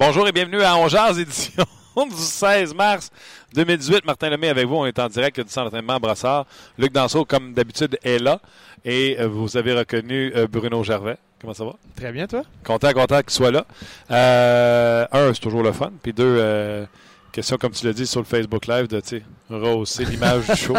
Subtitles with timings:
[0.00, 1.62] Bonjour et bienvenue à Ongears, édition
[2.08, 3.10] du 16 mars
[3.52, 4.06] 2018.
[4.06, 4.76] Martin Lemay avec vous.
[4.76, 6.46] On est en direct du centre d'entraînement Brassard.
[6.78, 8.40] Luc Danseau, comme d'habitude, est là.
[8.82, 11.18] Et euh, vous avez reconnu euh, Bruno Gervais.
[11.38, 11.74] Comment ça va?
[11.96, 12.44] Très bien, toi?
[12.64, 13.66] Content, content qu'il soit là.
[14.10, 15.92] Euh, un, c'est toujours le fun.
[16.02, 16.86] Puis deux, euh,
[17.30, 19.02] question, comme tu l'as dit sur le Facebook Live, de
[19.50, 20.76] rehausser l'image du show.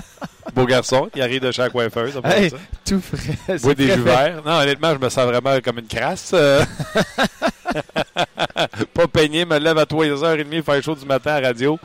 [0.54, 2.18] Beau garçon, il arrive de chaque coiffeuse.
[2.24, 2.50] Hey,
[2.86, 3.58] tout frais.
[3.58, 4.42] Bois des jus verts.
[4.42, 6.34] Non, honnêtement, je me sens vraiment comme une crasse.
[8.94, 11.78] Pas peigné, me lève à 3h30, faire chaud du matin à radio.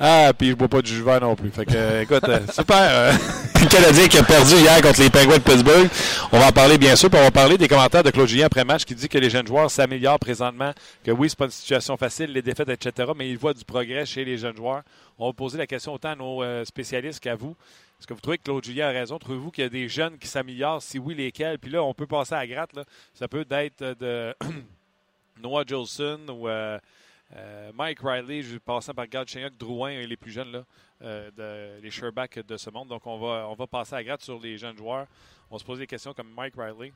[0.00, 1.50] Ah, puis je bois pas de jus non plus.
[1.50, 2.76] Fait que, euh, écoute, euh, super.
[2.76, 3.12] euh,
[3.60, 5.88] le Canadien qui a perdu hier contre les Penguins de Pittsburgh.
[6.30, 8.46] On va en parler bien sûr, puis on va parler des commentaires de Claude Julien
[8.46, 11.50] après match qui dit que les jeunes joueurs s'améliorent présentement, que oui, c'est pas une
[11.50, 14.82] situation facile, les défaites, etc., mais il voit du progrès chez les jeunes joueurs.
[15.18, 17.56] On va poser la question autant à nos euh, spécialistes qu'à vous.
[17.98, 19.18] Est-ce que vous trouvez que Claude Julien a raison?
[19.18, 20.80] Trouvez-vous qu'il y a des jeunes qui s'améliorent?
[20.80, 21.58] Si oui, lesquels?
[21.58, 22.72] Puis là, on peut passer à gratte.
[22.76, 22.84] Là.
[23.14, 24.32] Ça peut être de
[25.42, 26.78] Noah Jolson ou euh,
[27.36, 30.64] euh, Mike Riley, je- passant par Gard Chignac, Drouin et les plus jeunes, là,
[31.02, 31.30] euh,
[31.76, 32.88] de, les Sherbach de ce monde.
[32.88, 35.06] Donc, on va, on va passer à gratte sur les jeunes joueurs.
[35.50, 36.92] On va se poser des questions comme Mike Riley.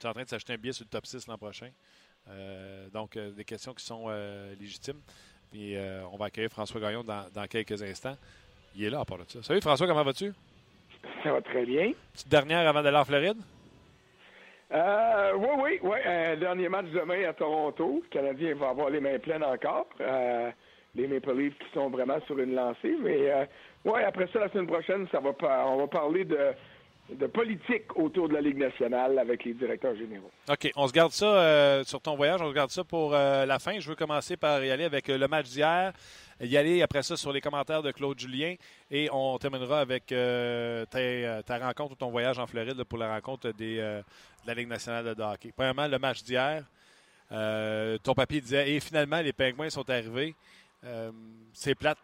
[0.00, 1.70] Tu es en train de s'acheter un billet sur le top 6 l'an prochain.
[2.28, 4.08] Euh, donc, euh, des questions qui sont
[4.58, 5.00] légitimes.
[5.50, 5.76] Puis,
[6.10, 8.16] on va accueillir François Gagnon dans, dans quelques instants.
[8.74, 9.42] Il est là à part de ça.
[9.42, 10.32] Salut François, comment vas-tu?
[11.22, 11.92] Ça va très bien.
[12.14, 13.36] Petite dernière avant d'aller en Floride?
[14.72, 15.98] Euh, oui, oui, oui.
[16.06, 18.02] Un dernier match demain à Toronto.
[18.04, 19.86] Le Canadien va avoir les mains pleines encore.
[20.00, 20.50] Euh,
[20.94, 22.96] les Maple Leafs qui sont vraiment sur une lancée.
[23.00, 23.44] Mais euh,
[23.84, 25.30] ouais, après ça, la semaine prochaine, ça va
[25.66, 30.30] on va parler de, politique autour de la Ligue nationale avec les directeurs généraux.
[30.50, 33.44] OK, on se garde ça euh, sur ton voyage, on se garde ça pour euh,
[33.44, 33.78] la fin.
[33.78, 35.92] Je veux commencer par y aller avec euh, le match d'hier,
[36.46, 38.54] y aller après ça sur les commentaires de Claude Julien
[38.90, 43.48] et on terminera avec euh, ta, rencontre ou ton voyage en Floride pour la rencontre
[43.60, 45.52] euh, de la Ligue nationale de hockey.
[45.54, 46.64] Premièrement, le match d'hier,
[47.30, 50.34] euh, ton papier disait et finalement les Pingouins sont arrivés.
[51.52, 51.98] C'est plate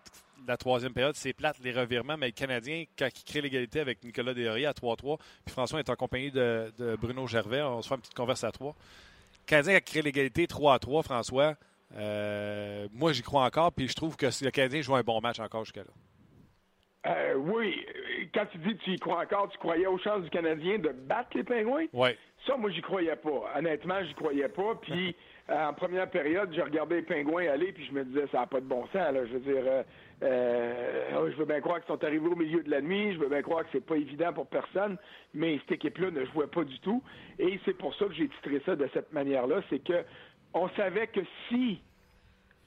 [0.46, 4.02] la troisième période, c'est plate les revirements, mais le Canadien, quand il crée l'égalité avec
[4.04, 7.96] Nicolas Desoriers à 3-3, puis François est en compagnie de, Bruno Gervais, on se fait
[7.96, 8.68] une petite converse à 3.
[8.68, 11.56] Le Canadien a créé l'égalité 3-3, François.
[11.96, 15.40] Euh, moi, j'y crois encore, puis je trouve que le Canadien joue un bon match
[15.40, 15.90] encore jusqu'à là.
[17.06, 17.86] Euh, oui,
[18.34, 20.90] quand tu dis que tu y crois encore, tu croyais aux chances du Canadien de
[20.90, 21.86] battre les Pingouins?
[21.92, 22.10] Oui.
[22.46, 23.52] Ça, moi, j'y croyais pas.
[23.56, 24.74] Honnêtement, j'y croyais pas.
[24.80, 25.14] Puis,
[25.50, 28.46] euh, en première période, j'ai regardé les pingouins aller, puis je me disais, ça n'a
[28.46, 29.12] pas de bon sens.
[29.12, 29.26] Là.
[29.26, 29.82] Je veux dire, euh,
[30.22, 33.12] euh, je veux bien croire qu'ils sont arrivés au milieu de la nuit.
[33.12, 34.96] Je veux bien croire que c'est pas évident pour personne.
[35.34, 37.02] Mais cette équipe-là ne jouait pas du tout.
[37.38, 39.62] Et c'est pour ça que j'ai titré ça de cette manière-là.
[39.68, 40.04] C'est que
[40.54, 41.80] on savait que si,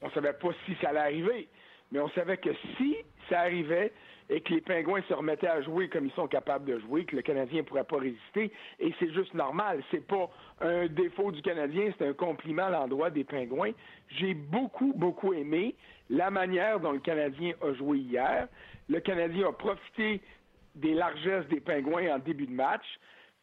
[0.01, 1.47] on savait pas si ça allait arriver,
[1.91, 2.95] mais on savait que si
[3.29, 3.91] ça arrivait,
[4.31, 7.17] et que les Pingouins se remettaient à jouer comme ils sont capables de jouer, que
[7.17, 8.49] le Canadien ne pourrait pas résister.
[8.79, 9.83] Et c'est juste normal.
[9.91, 10.29] C'est pas
[10.61, 13.73] un défaut du Canadien, c'est un compliment à l'endroit des Pingouins.
[14.07, 15.75] J'ai beaucoup, beaucoup aimé
[16.09, 18.47] la manière dont le Canadien a joué hier.
[18.87, 20.21] Le Canadien a profité
[20.75, 22.85] des largesses des Pingouins en début de match.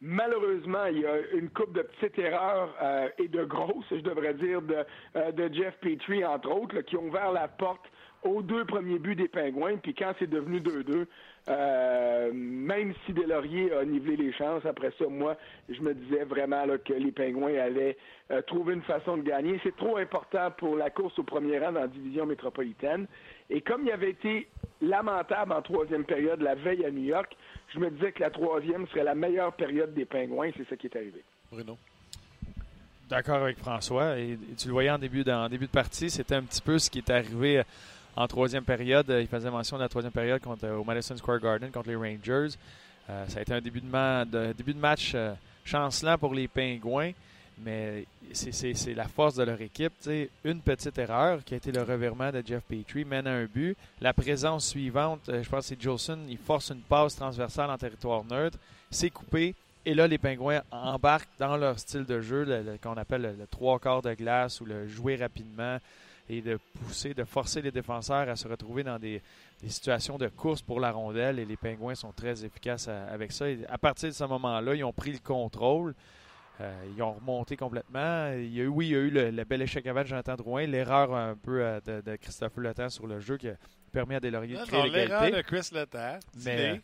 [0.00, 4.34] Malheureusement, il y a une coupe de petites erreurs euh, et de grosses, je devrais
[4.34, 4.84] dire, de,
[5.16, 7.84] euh, de Jeff Petrie, entre autres, qui ont ouvert la porte
[8.22, 9.76] aux deux premiers buts des Pingouins.
[9.76, 11.06] Puis quand c'est devenu 2-2,
[11.48, 15.36] euh, même si Delaurier a nivelé les chances, après ça, moi,
[15.69, 17.97] je me disais vraiment que les Pingouins allaient
[18.31, 19.59] euh, trouver une façon de gagner.
[19.62, 23.06] C'est trop important pour la course au premier rang dans la division métropolitaine.
[23.48, 24.48] Et comme il avait été
[24.82, 27.34] lamentable en troisième période la veille à New York,
[27.72, 30.51] je me disais que la troisième serait la meilleure période des Pingouins.
[30.56, 31.22] C'est ça qui est arrivé.
[31.51, 31.78] Bruno?
[33.09, 34.18] D'accord avec François.
[34.18, 37.09] Et, tu le voyais en début de partie, c'était un petit peu ce qui est
[37.09, 37.62] arrivé
[38.18, 39.06] en troisième période.
[39.20, 42.56] Il faisait mention de la troisième période contre, au Madison Square Garden contre les Rangers.
[43.09, 45.32] Euh, ça a été un début de, match euh,
[45.65, 47.12] chancelant pour les Pingouins,
[47.65, 49.92] mais c'est- la force de leur équipe.
[50.44, 53.76] Une petite erreur qui a été le revirement de Jeff Petrie mène à un but.
[54.00, 57.78] La présence suivante, euh, je pense que c'est Jolson, il force une passe transversale en
[57.78, 58.59] territoire neutre.
[58.91, 59.54] C'est coupé.
[59.86, 62.44] Et là, les Pingouins embarquent dans leur style de jeu,
[62.82, 65.78] qu'on appelle le, le trois quarts de glace ou le jouer rapidement.
[66.28, 69.22] Et de pousser, de forcer les défenseurs à se retrouver dans des,
[69.66, 71.39] situations de course pour la rondelle.
[71.39, 73.48] Et les Pingouins sont très efficaces avec ça.
[73.48, 75.95] Et à partir de ce moment-là, ils ont pris le contrôle.
[76.60, 78.33] Euh, ils ont remonté complètement.
[78.33, 80.34] Il y a eu, oui, il y a eu le, bel échec avant de Jonathan
[80.34, 83.54] Drouin, l'erreur un peu euh, de, de Christopher Letang sur le jeu qui a
[83.92, 85.09] permis à Delaurier de créer l'égalité.
[85.09, 86.19] L'erreur de Chris Letang.
[86.45, 86.80] Mais,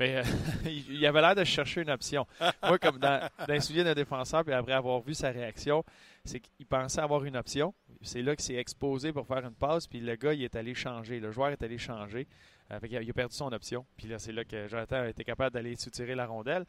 [0.00, 0.22] mais euh,
[0.64, 2.26] il avait l'air de chercher une option.
[2.62, 5.84] Moi, comme dans, dans les souliers d'un défenseur, puis après avoir vu sa réaction,
[6.24, 7.74] c'est qu'il pensait avoir une option.
[8.00, 10.74] C'est là qu'il s'est exposé pour faire une passe, puis le gars, il est allé
[10.74, 11.20] changer.
[11.20, 12.26] Le joueur est allé changer.
[12.82, 13.84] il a perdu son option.
[13.98, 16.64] Puis là, c'est là que Jonathan a été capable d'aller soutirer la rondelle.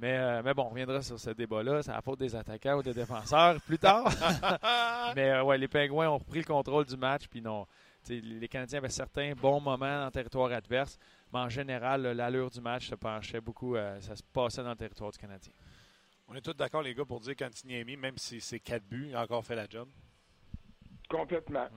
[0.00, 1.82] Mais, euh, mais bon, on reviendra sur ce débat-là.
[1.82, 4.08] C'est la faute des attaquants ou des défenseurs plus tard.
[5.16, 7.26] mais euh, ouais, les Pingouins ont repris le contrôle du match.
[7.28, 7.66] Puis non,
[8.08, 10.98] les Canadiens avaient certains bons moments en territoire adverse.
[11.32, 13.76] Mais en général, l'allure du match se penchait beaucoup.
[13.76, 15.52] Euh, ça se passait dans le territoire du Canadien.
[16.26, 19.16] On est tous d'accord, les gars, pour dire qu'Antiniemi, même si c'est quatre buts, il
[19.16, 19.88] a encore fait la job.
[21.08, 21.68] Complètement.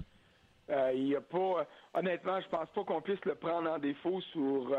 [0.69, 4.21] Euh, il y a pas, honnêtement, je pense pas qu'on puisse le prendre en défaut
[4.21, 4.75] sur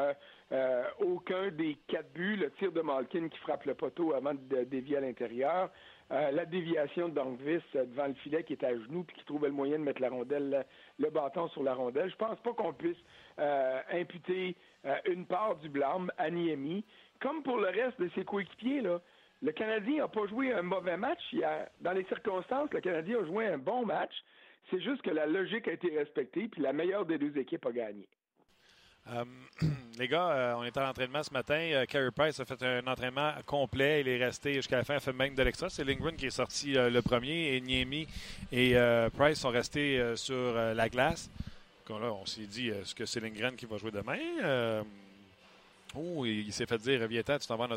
[0.53, 2.37] euh, euh, aucun des quatre buts.
[2.37, 5.71] Le tir de Malkin qui frappe le poteau avant de dévier à l'intérieur.
[6.11, 9.55] la déviation de Donkvis devant le filet qui est à genoux puis qui trouvait le
[9.55, 10.67] moyen de mettre la rondelle,
[10.99, 12.11] le bâton sur la rondelle.
[12.11, 12.99] Je pense pas qu'on puisse
[13.91, 14.57] imputer
[15.07, 16.85] une part du blâme à Niemi.
[17.21, 21.21] Comme pour le reste de ses coéquipiers, le Canadien n'a pas joué un mauvais match.
[21.81, 24.13] dans les circonstances, le Canadien a joué un bon match.
[24.71, 27.73] C'est juste que la logique a été respectée, puis la meilleure des deux équipes a
[27.73, 28.07] gagné.
[29.11, 29.25] Euh,
[29.99, 31.59] les gars, euh, on est à l'entraînement ce matin.
[31.59, 34.01] Euh, Carey Price a fait un entraînement complet.
[34.03, 34.95] Il est resté jusqu'à la fin.
[34.95, 35.69] Il a fait même de l'extra.
[35.69, 38.07] C'est Lindgren qui est sorti le premier et Niemi
[38.51, 38.77] et
[39.17, 41.29] Price sont restés sur la glace.
[41.89, 44.19] là, on s'est dit, est-ce que c'est Lindgren qui va jouer demain?
[45.95, 47.69] oh, il, s'est fait dire, viens tu t'en vas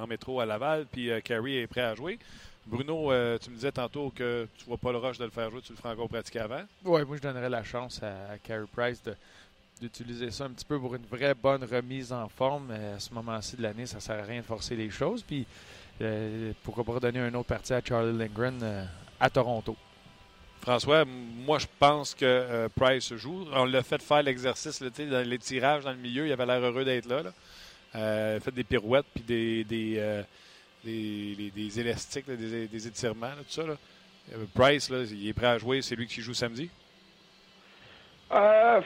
[0.00, 2.18] en, métro à Laval, puis Carey est prêt à jouer.
[2.66, 5.50] Bruno, euh, tu me disais tantôt que tu vois pas le rush de le faire
[5.50, 6.62] jouer, tu le feras encore pratiquer avant.
[6.84, 9.02] Oui, moi je donnerais la chance à, Carey Price
[9.82, 12.70] d'utiliser ça un petit peu pour une vraie bonne remise en forme.
[12.70, 15.22] À ce moment-ci de l'année, ça ne sert à rien de forcer les choses.
[15.22, 15.46] Puis
[16.00, 18.84] euh, pourquoi pas donner un autre parti à Charlie Lindgren euh,
[19.20, 19.76] à Toronto.
[20.60, 23.46] François, moi je pense que Price joue.
[23.52, 26.84] On l'a fait faire l'exercice, dans les tirages dans le milieu, il avait l'air heureux
[26.84, 27.22] d'être là.
[27.94, 30.24] il a fait des pirouettes puis des
[30.84, 33.62] des, élastiques, des, étirements, tout ça.
[33.62, 35.82] Euh, Price, il est prêt à jouer.
[35.82, 36.70] C'est lui qui joue samedi?
[38.32, 38.80] Euh,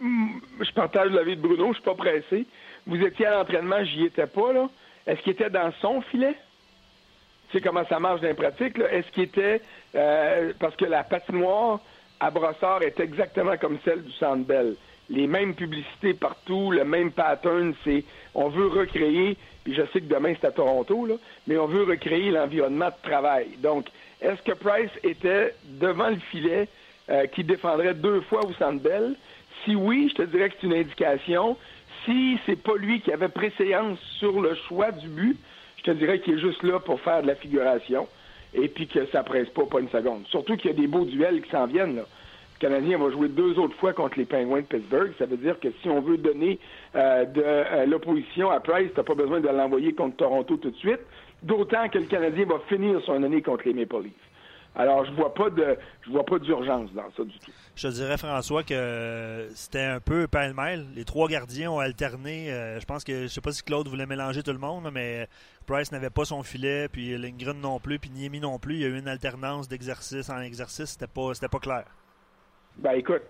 [0.00, 1.68] je partage l'avis de Bruno.
[1.68, 2.46] Je suis pas pressé.
[2.86, 4.52] Vous étiez à l'entraînement, j'y étais pas.
[4.52, 4.68] là.
[5.06, 6.34] Est-ce qu'il était dans son filet?
[7.50, 8.78] Tu sais comment ça marche dans les pratiques.
[8.78, 9.60] Est-ce qu'il était...
[9.94, 11.80] Euh, parce que la patinoire
[12.20, 14.74] à Brossard est exactement comme celle du Centre Bell.
[15.08, 18.04] Les mêmes publicités partout, le même pattern, c'est
[18.34, 19.38] on veut recréer
[19.72, 21.14] je sais que demain c'est à Toronto, là,
[21.46, 23.48] mais on veut recréer l'environnement de travail.
[23.58, 23.86] Donc,
[24.20, 26.68] est-ce que Price était devant le filet
[27.10, 29.14] euh, qui défendrait deux fois au Centre Bell?
[29.68, 31.54] Si oui, je te dirais que c'est une indication.
[32.06, 35.36] Si c'est pas lui qui avait préséance sur le choix du but,
[35.76, 38.08] je te dirais qu'il est juste là pour faire de la figuration
[38.54, 40.26] et puis que ça presse pas, pas une seconde.
[40.28, 41.96] Surtout qu'il y a des beaux duels qui s'en viennent.
[41.96, 42.02] Là.
[42.02, 45.12] Le Canadien va jouer deux autres fois contre les Penguins de Pittsburgh.
[45.18, 46.58] Ça veut dire que si on veut donner
[46.96, 50.70] euh, de euh, l'opposition à Price, tu n'as pas besoin de l'envoyer contre Toronto tout
[50.70, 51.00] de suite.
[51.42, 54.27] D'autant que le Canadien va finir son année contre les Maple Leafs.
[54.74, 57.50] Alors, je vois pas de, je vois pas d'urgence dans ça du tout.
[57.74, 60.86] Je te dirais, François, que c'était un peu pêle-mêle.
[60.94, 62.52] Les trois gardiens ont alterné.
[62.52, 65.26] Euh, je pense que, je sais pas si Claude voulait mélanger tout le monde, mais
[65.66, 68.74] Price n'avait pas son filet, puis Lindgren non plus, puis Niemi non plus.
[68.74, 70.90] Il y a eu une alternance d'exercice en exercice.
[70.90, 71.84] C'était pas, c'était pas clair.
[72.76, 73.22] Ben écoute,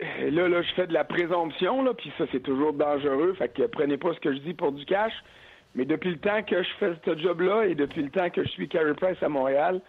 [0.00, 3.34] là, là, je fais de la présomption, là, puis ça, c'est toujours dangereux.
[3.34, 5.12] Fait que prenez pas ce que je dis pour du cash.
[5.74, 8.48] Mais depuis le temps que je fais ce job-là et depuis le temps que je
[8.48, 9.80] suis Carey Price à Montréal,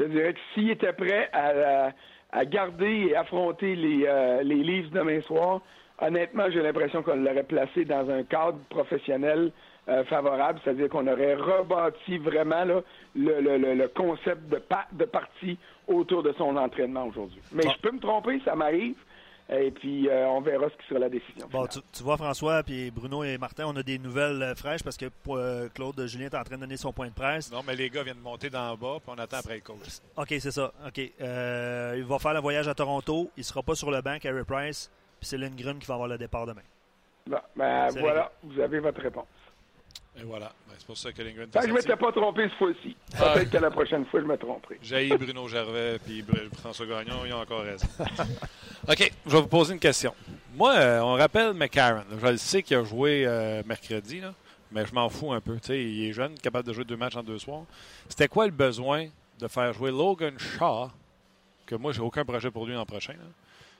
[0.00, 1.92] je dirais que s'il était prêt à,
[2.32, 5.60] à, garder et affronter les, euh, les Leafs demain soir,
[6.00, 9.52] honnêtement, j'ai l'impression qu'on l'aurait placé dans un cadre professionnel
[9.88, 12.80] euh, favorable, c'est-à-dire qu'on aurait rebâti vraiment là,
[13.14, 17.40] le, le, le, concept de, de partie autour de son entraînement aujourd'hui.
[17.52, 18.96] Mais je peux me tromper, ça m'arrive.
[19.52, 21.48] Et puis, euh, on verra ce qui sera la décision.
[21.50, 24.96] Bon, tu, vois, François, puis Bruno et Martin, on a des nouvelles euh, fraîches parce
[24.96, 25.06] que
[25.74, 27.50] Claude Julien est en train de donner son point de presse.
[27.50, 29.98] Non, mais les gars viennent de monter d'en bas, puis on attend après le coach.
[30.16, 30.72] OK, c'est ça.
[30.86, 30.98] OK.
[30.98, 33.30] il va faire le voyage à Toronto.
[33.36, 34.90] Il ne sera pas sur le banc, Harry Price.
[35.18, 36.62] Puis c'est Lindgren qui va avoir le départ demain.
[37.26, 39.26] ben, voilà, vous avez votre réponse.
[40.20, 40.52] Et voilà.
[40.68, 41.48] Ben, c'est pour ça que Lindgren.
[41.52, 42.96] je ne m'étais pas trompé cette fois-ci.
[43.18, 43.32] Ah.
[43.34, 44.78] Peut-être que la prochaine fois, je me tromperai.
[44.82, 46.24] J'ai Bruno Gervais puis
[46.58, 47.86] François Gagnon, ils ont encore raison.
[48.88, 50.14] OK, je vais vous poser une question.
[50.54, 52.04] Moi, euh, on rappelle McCarron.
[52.20, 54.34] Je le sais qu'il a joué euh, mercredi, là,
[54.72, 55.58] mais je m'en fous un peu.
[55.70, 57.64] il est jeune, capable de jouer deux matchs en deux soirs.
[58.08, 59.06] C'était quoi le besoin
[59.38, 60.90] de faire jouer Logan Shaw
[61.66, 63.14] que moi, j'ai aucun projet pour lui l'an prochain.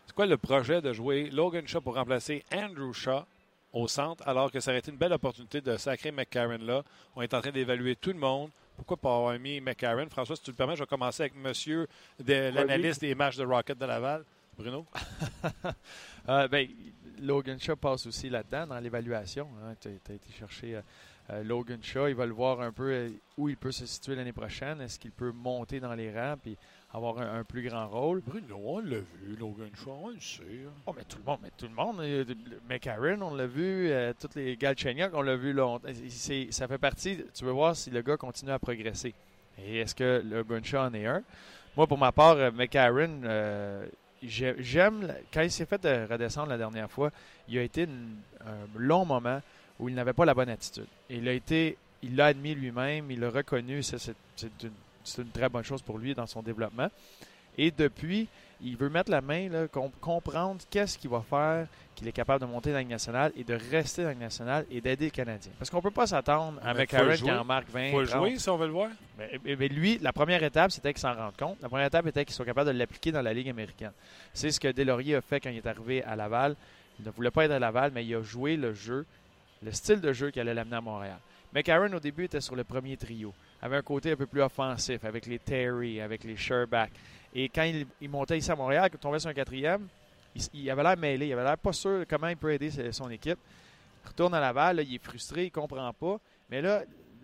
[0.06, 3.24] C'est quoi le projet de jouer Logan Shaw pour remplacer Andrew Shaw
[3.72, 6.82] au centre, alors que ça aurait été une belle opportunité de sacrer McCarron là?
[7.14, 8.50] On est en train d'évaluer tout le monde.
[8.76, 10.08] Pourquoi pas avoir mis McCarron?
[10.08, 11.86] François, si tu le permets, je vais commencer avec monsieur
[12.18, 14.24] de l'analyste des matchs de Rocket de Laval.
[14.56, 14.86] Bruno?
[16.28, 16.68] euh, ben,
[17.20, 19.48] Logan Shaw passe aussi là-dedans dans l'évaluation.
[19.62, 19.74] Hein.
[19.80, 20.82] Tu as, été chercher euh,
[21.30, 22.08] euh, Logan Shaw.
[22.08, 24.80] Il va le voir un peu euh, où il peut se situer l'année prochaine.
[24.80, 26.36] Est-ce qu'il peut monter dans les rangs?
[26.42, 26.56] Puis
[26.92, 28.20] avoir un, plus grand rôle?
[28.20, 30.42] Bruno, on l'a vu, Logan Shaw, on le sait.
[30.42, 30.72] Hein.
[30.86, 32.02] Oh, mais tout le monde, mais tout le monde.
[32.68, 33.92] McCarron, on l'a vu.
[34.20, 35.88] tous les Galchenyuk, on l'a vu longtemps.
[36.50, 37.24] Ça fait partie.
[37.34, 39.14] Tu veux voir si le gars continue à progresser.
[39.58, 41.22] Et est-ce que Logan Shaw en est un?
[41.76, 43.20] Moi, pour ma part, McCarron,
[44.22, 47.10] j'aime, quand il s'est fait redescendre la dernière fois,
[47.48, 49.40] il a été un long moment
[49.78, 50.86] où il n'avait pas la bonne attitude.
[51.08, 54.14] il a été, il l'a admis lui-même, il l'a reconnu, c'est
[54.62, 54.70] une,
[55.18, 56.88] une, très bonne chose pour lui dans son développement.
[57.58, 58.28] Et depuis,
[58.62, 59.66] il veut mettre la main, là,
[60.00, 63.58] comprendre qu'est-ce qu'il va faire, qu'il est capable de monter dans la nationale et de
[63.70, 65.52] rester dans la nationale et d'aider les Canadiens.
[65.58, 67.86] Parce qu'on ne peut pas s'attendre à McCarron qui en marque 20.
[67.86, 68.90] Il faut jouer si on veut le voir.
[69.18, 71.58] Mais, lui, la première étape, c'était qu'il s'en rende compte.
[71.60, 73.92] La première étape était qu'il soit capable de l'appliquer dans la Ligue américaine.
[74.32, 76.56] C'est ce que Delaurier a fait quand il est arrivé à Laval.
[76.98, 79.06] Il ne voulait pas être à Laval, mais il a joué le jeu,
[79.62, 81.18] le style de jeu qui allait l'amener à Montréal.
[81.52, 83.34] McCarron, au début, était sur le premier trio.
[83.60, 86.92] Avait un côté un peu plus offensif avec les Terry, avec les Sherback.
[87.34, 89.86] Et quand il, montait ici à Montréal, il tombait sur un quatrième,
[90.52, 93.38] il, avait l'air mêlé, il avait l'air pas sûr comment il peut aider son équipe.
[94.04, 96.18] Il retourne à Laval, il est frustré, il comprend pas.
[96.48, 96.82] Mais là,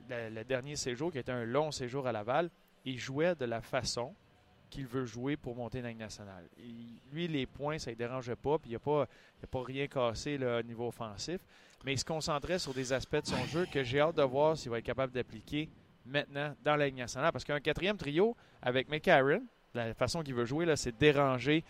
[0.08, 2.50] le, dernier séjour, qui était un long séjour à Laval,
[2.84, 4.14] il jouait de la façon
[4.70, 6.44] qu'il veut jouer pour monter dans la nationale.
[7.12, 9.06] lui, les points, ça ne dérangeait pas, puis il n'a pas,
[9.50, 11.40] pas rien cassé au niveau offensif.
[11.86, 14.58] Mais il se concentrait sur des aspects de son jeu que j'ai hâte de voir
[14.58, 15.70] s'il va être capable d'appliquer
[16.04, 17.30] maintenant dans la Ligue nationale.
[17.30, 19.40] Parce qu'un quatrième trio avec McCarron,
[19.72, 21.62] la façon qu'il veut jouer, c'est déranger,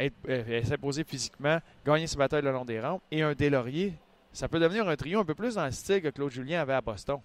[0.00, 3.02] euh, s'imposer physiquement, gagner ses batailles le long des rampes.
[3.10, 3.92] Et un Delaurier,
[4.32, 6.72] ça peut devenir un trio un peu plus dans le style que Claude Julien avait
[6.72, 7.20] à Boston.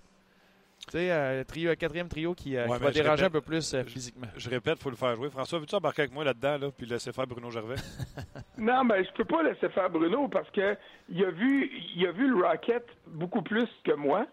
[0.87, 4.27] Tu sais, un, trio, quatrième trio qui, euh, va déranger un peu plus euh, physiquement.
[4.35, 5.29] Je, répète, il faut le faire jouer.
[5.29, 7.75] François, veux-tu embarquer avec moi là-dedans, là, puis laisser faire Bruno Gervais?
[8.57, 10.75] non, mais je peux pas laisser faire Bruno parce que
[11.09, 14.27] il a vu, il a vu le Rocket beaucoup plus que moi.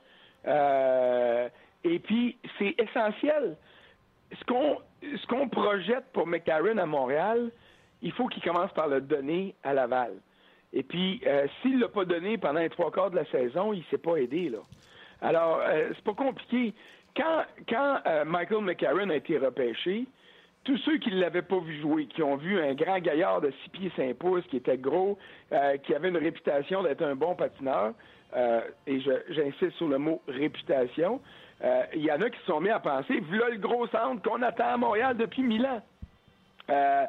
[1.84, 3.56] et puis, c'est essentiel
[4.38, 7.50] ce qu'on ce qu'on projette pour McCarron à Montréal,
[8.02, 10.12] il faut qu'il commence par le donner à Laval.
[10.72, 13.72] Et puis, euh, s'il ne l'a pas donné pendant les trois quarts de la saison,
[13.72, 14.50] il ne s'est pas aidé.
[14.50, 14.58] Là.
[15.22, 16.74] Alors, euh, c'est pas compliqué.
[17.16, 20.06] Quand, quand euh, Michael McCarron a été repêché,
[20.64, 23.52] tous ceux qui ne l'avaient pas vu jouer, qui ont vu un grand gaillard de
[23.64, 25.18] 6 pieds 5 pouces, qui était gros,
[25.84, 27.94] qui avait une réputation d'être un bon patineur,
[28.86, 31.18] et j'insiste sur le mot réputation,
[31.62, 34.22] euh, il y en a qui se sont mis à penser, voilà le gros centre
[34.22, 35.82] qu'on attend à Montréal depuis mille ans.
[36.70, 37.04] Euh,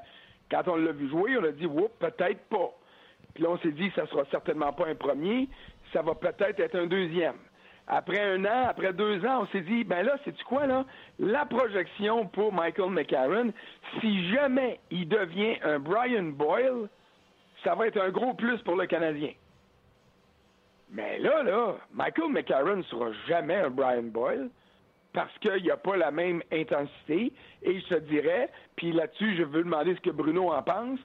[0.49, 2.71] quand on l'a vu jouer, on a dit, oups, peut-être pas.
[3.33, 5.47] Puis là, on s'est dit, ça sera certainement pas un premier,
[5.93, 7.35] ça va peut-être être un deuxième.
[7.93, 10.85] Après un an, après deux ans, on s'est dit, ben là, c'est tu quoi, là?
[11.19, 13.51] La projection pour Michael McCarron,
[13.99, 16.87] si jamais il devient un Brian Boyle,
[17.65, 19.33] ça va être un gros plus pour le Canadien.
[20.89, 24.49] Mais là, là, Michael McCarron ne sera jamais un Brian Boyle
[25.11, 27.33] parce qu'il n'y a pas la même intensité.
[27.61, 30.99] Et je te dirais, puis là-dessus, je veux demander ce que Bruno en pense.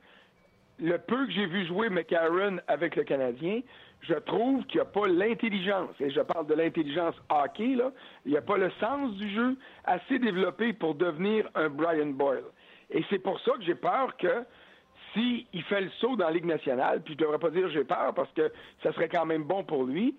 [0.79, 3.63] Le peu que j'ai vu jouer McCarron avec le Canadien,
[4.03, 7.77] je trouve qu'il n'y a pas l'intelligence, et je parle de l'intelligence hockey,
[8.25, 12.45] il n'y a pas le sens du jeu assez développé pour devenir un Brian Boyle.
[12.91, 14.45] Et c'est pour ça que j'ai peur que
[15.13, 17.85] s'il fait le saut dans la Ligue nationale, puis je ne devrais pas dire j'ai
[17.85, 20.15] peur parce que ça serait quand même bon pour lui,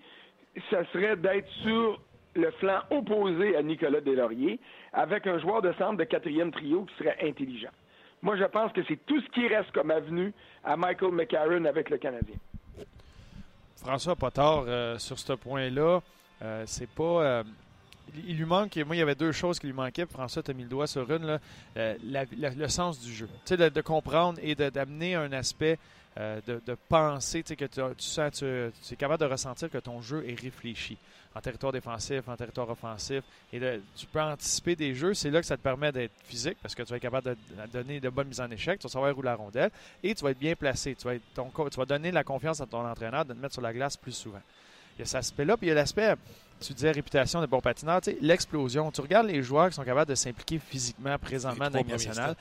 [0.70, 2.00] ça serait d'être sur
[2.34, 4.60] le flanc opposé à Nicolas Delaurier
[4.92, 7.70] avec un joueur de centre de quatrième trio qui serait intelligent.
[8.22, 10.32] Moi, je pense que c'est tout ce qui reste comme avenue
[10.64, 12.36] à Michael McCarron avec le Canadien.
[13.80, 16.00] François Potard, euh, sur ce point-là,
[16.42, 17.22] euh, c'est pas.
[17.22, 17.44] Euh,
[18.26, 20.06] il lui manque, moi, il y avait deux choses qui lui manquaient.
[20.06, 21.38] François, tu as mis le doigt sur une,
[21.76, 23.28] euh, le sens du jeu.
[23.44, 25.78] Tu sais, de, comprendre et d'amener un aspect
[26.18, 30.28] euh, de, penser, tu que tu, sens, tu, es capable de ressentir que ton jeu
[30.28, 30.98] est réfléchi
[31.32, 33.22] en territoire défensif, en territoire offensif.
[33.52, 33.60] Et
[33.94, 35.14] tu peux anticiper des jeux.
[35.14, 37.36] C'est là que ça te permet d'être physique parce que tu vas être capable de,
[37.72, 38.80] donner de bonnes mises en échec.
[38.80, 39.70] Tu vas savoir où la rondelle
[40.02, 40.96] et tu vas être bien placé.
[40.96, 43.54] Tu vas, être, ton, tu vas donner la confiance à ton entraîneur de te mettre
[43.54, 44.42] sur la glace plus souvent.
[44.96, 45.56] il y a cet aspect-là.
[45.56, 46.14] Puis il y a l'aspect,
[46.60, 48.90] tu disais réputation de bon patineur, tu sais, l'explosion.
[48.90, 52.34] Tu regardes les joueurs qui sont capables de s'impliquer physiquement présentement dans nationale.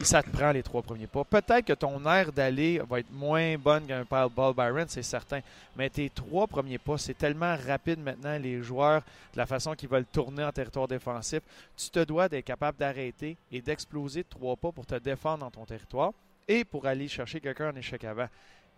[0.00, 1.24] Et ça te prend les trois premiers pas.
[1.24, 5.40] Peut-être que ton air d'aller va être moins bonne qu'un Pile Ball Byron, c'est certain.
[5.76, 9.02] Mais tes trois premiers pas, c'est tellement rapide maintenant, les joueurs,
[9.34, 11.40] de la façon qu'ils veulent tourner en territoire défensif.
[11.76, 15.50] Tu te dois d'être capable d'arrêter et d'exploser de trois pas pour te défendre dans
[15.50, 16.12] ton territoire
[16.48, 18.28] et pour aller chercher quelqu'un en échec avant.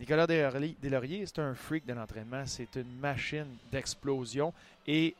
[0.02, 2.42] Nicolas Deslauriers, Deslauriers, c'est un freak de l'entraînement.
[2.44, 4.52] C'est une machine d'explosion.
[4.85, 5.14] Et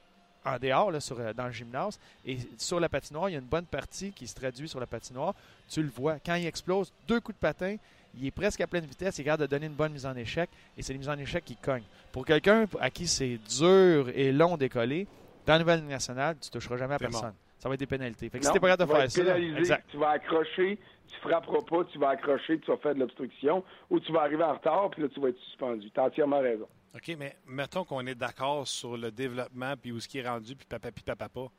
[0.45, 3.39] en dehors, là, sur, euh, dans le gymnase, et sur la patinoire, il y a
[3.39, 5.37] une bonne partie qui se traduit sur la patinoire.
[5.69, 6.19] Tu le vois.
[6.19, 7.77] Quand il explose, deux coups de patin,
[8.19, 10.51] il est presque à pleine vitesse, il capable de donner une bonne mise en échec,
[10.77, 11.87] et c'est les mises en échec qui cognent.
[12.11, 15.07] Pour quelqu'un à qui c'est dur et long d'écoller,
[15.47, 17.35] dans la nouvelle nationale, tu ne toucheras jamais à personne.
[17.63, 18.29] Ça va être des pénalités.
[18.29, 19.89] Fait que Non, si t'es pas capable tu de vas faire être ça, pénalisé, exact.
[19.93, 24.01] tu vas accrocher, tu frapperas pas, tu vas accrocher, tu vas faire de l'obstruction, ou
[24.01, 25.89] tu vas arriver en retard, puis là, tu vas être suspendu.
[25.89, 26.67] Tu as entièrement raison.
[26.93, 30.57] OK, mais mettons qu'on est d'accord sur le développement, puis où ce qui est rendu,
[30.57, 31.53] puis papa, puis papa, pas.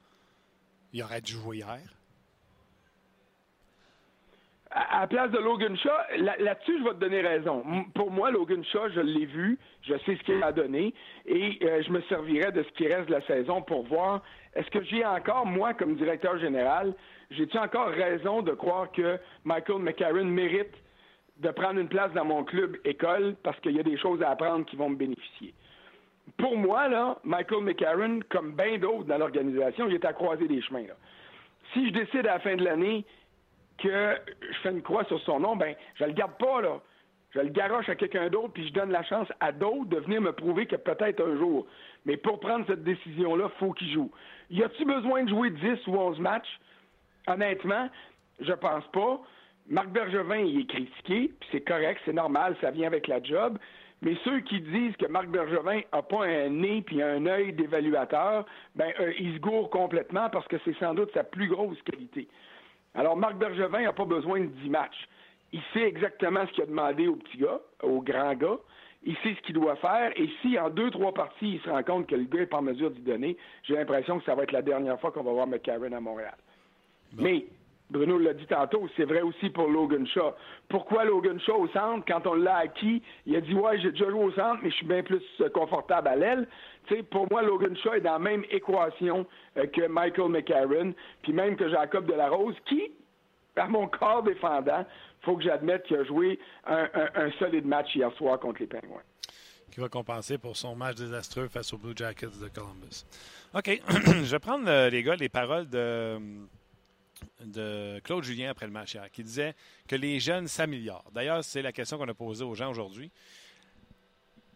[0.91, 1.79] Il aurait dû jouer hier.
[4.75, 7.63] À la place de Logan Shaw, là- là-dessus, je vais te donner raison.
[7.93, 10.95] Pour moi, Logan Shaw, je l'ai vu, je sais ce qu'il a donné,
[11.27, 14.23] et euh, je me servirai de ce qui reste de la saison pour voir
[14.55, 16.93] est-ce que j'ai encore, moi, comme directeur général,
[17.29, 20.73] j'ai-tu encore raison de croire que Michael McCarron mérite
[21.37, 24.31] de prendre une place dans mon club école parce qu'il y a des choses à
[24.31, 25.53] apprendre qui vont me bénéficier?
[26.37, 30.61] Pour moi, là, Michael McCarron, comme bien d'autres dans l'organisation, il est à croiser des
[30.61, 30.85] chemins.
[31.73, 33.05] Si je décide à la fin de l'année
[33.77, 36.79] que je fais une croix sur son nom, ben, je le garde pas, là.
[37.31, 40.21] Je le garoche à quelqu'un d'autre, puis je donne la chance à d'autres de venir
[40.21, 41.65] me prouver que peut-être un jour.
[42.05, 44.11] Mais pour prendre cette décision-là, il faut qu'il joue.
[44.51, 46.59] Y a-tu besoin de jouer 10 ou 11 matchs?
[47.25, 47.89] Honnêtement,
[48.39, 49.19] je pense pas.
[49.67, 53.57] Marc Bergevin, il est critiqué, puis c'est correct, c'est normal, ça vient avec la job.
[54.03, 58.45] Mais ceux qui disent que Marc Bergevin n'a pas un nez puis un œil d'évaluateur,
[58.75, 62.27] ben euh, ils se gourrent complètement parce que c'est sans doute sa plus grosse qualité.
[62.95, 65.07] Alors, Marc Bergevin n'a pas besoin de 10 matchs.
[65.51, 68.57] Il sait exactement ce qu'il a demandé au petit gars, au grand gars.
[69.05, 70.11] Il sait ce qu'il doit faire.
[70.15, 72.57] Et si en deux, trois parties, il se rend compte que le gars n'est pas
[72.57, 75.31] en mesure d'y donner, j'ai l'impression que ça va être la dernière fois qu'on va
[75.31, 76.35] voir McCarron à Montréal.
[77.17, 77.45] Mais,
[77.89, 80.33] Bruno l'a dit tantôt, c'est vrai aussi pour Logan Shaw.
[80.69, 82.03] Pourquoi Logan Shaw au centre?
[82.07, 84.75] Quand on l'a acquis, il a dit Ouais, j'ai déjà joué au centre, mais je
[84.77, 86.47] suis bien plus euh, confortable à l'aile.
[87.11, 89.25] Pour moi, Logan Shaw est dans la même équation
[89.57, 92.91] euh, que Michael McCarron, puis même que Jacob Delarose, qui,
[93.55, 94.85] à mon corps défendant,
[95.21, 99.01] faut que j'admette qu'il a joué un solide match hier soir contre les Penguins.
[99.71, 103.05] qui va compenser pour son match désastreux face aux Blue Jackets de Columbus.
[103.53, 103.81] OK.
[104.23, 106.17] Je vais prendre, euh, les gars, les paroles de,
[107.45, 109.53] de Claude Julien après le match qui disait
[109.87, 111.11] que les jeunes s'améliorent.
[111.13, 113.11] D'ailleurs, c'est la question qu'on a posée aux gens aujourd'hui.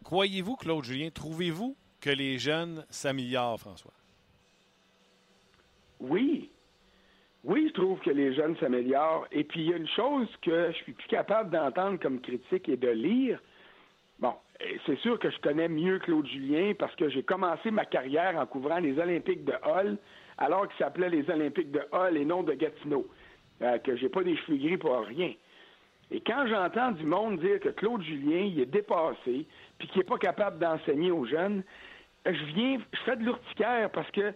[0.03, 3.93] Croyez-vous, Claude Julien, trouvez-vous que les jeunes s'améliorent, François?
[5.99, 6.49] Oui.
[7.43, 9.27] Oui, je trouve que les jeunes s'améliorent.
[9.31, 12.69] Et puis, il y a une chose que je suis plus capable d'entendre comme critique
[12.69, 13.41] et de lire.
[14.19, 14.33] Bon,
[14.85, 18.45] c'est sûr que je connais mieux Claude Julien parce que j'ai commencé ma carrière en
[18.45, 19.97] couvrant les Olympiques de Hull,
[20.37, 23.07] alors qu'ils s'appelaient les Olympiques de Hull et non de Gatineau.
[23.63, 25.33] Euh, que j'ai pas des cheveux gris pour rien.
[26.11, 29.47] Et quand j'entends du monde dire que Claude Julien, il est dépassé,
[29.79, 31.63] puis qu'il n'est pas capable d'enseigner aux jeunes,
[32.25, 34.33] je viens, je fais de l'urticaire parce que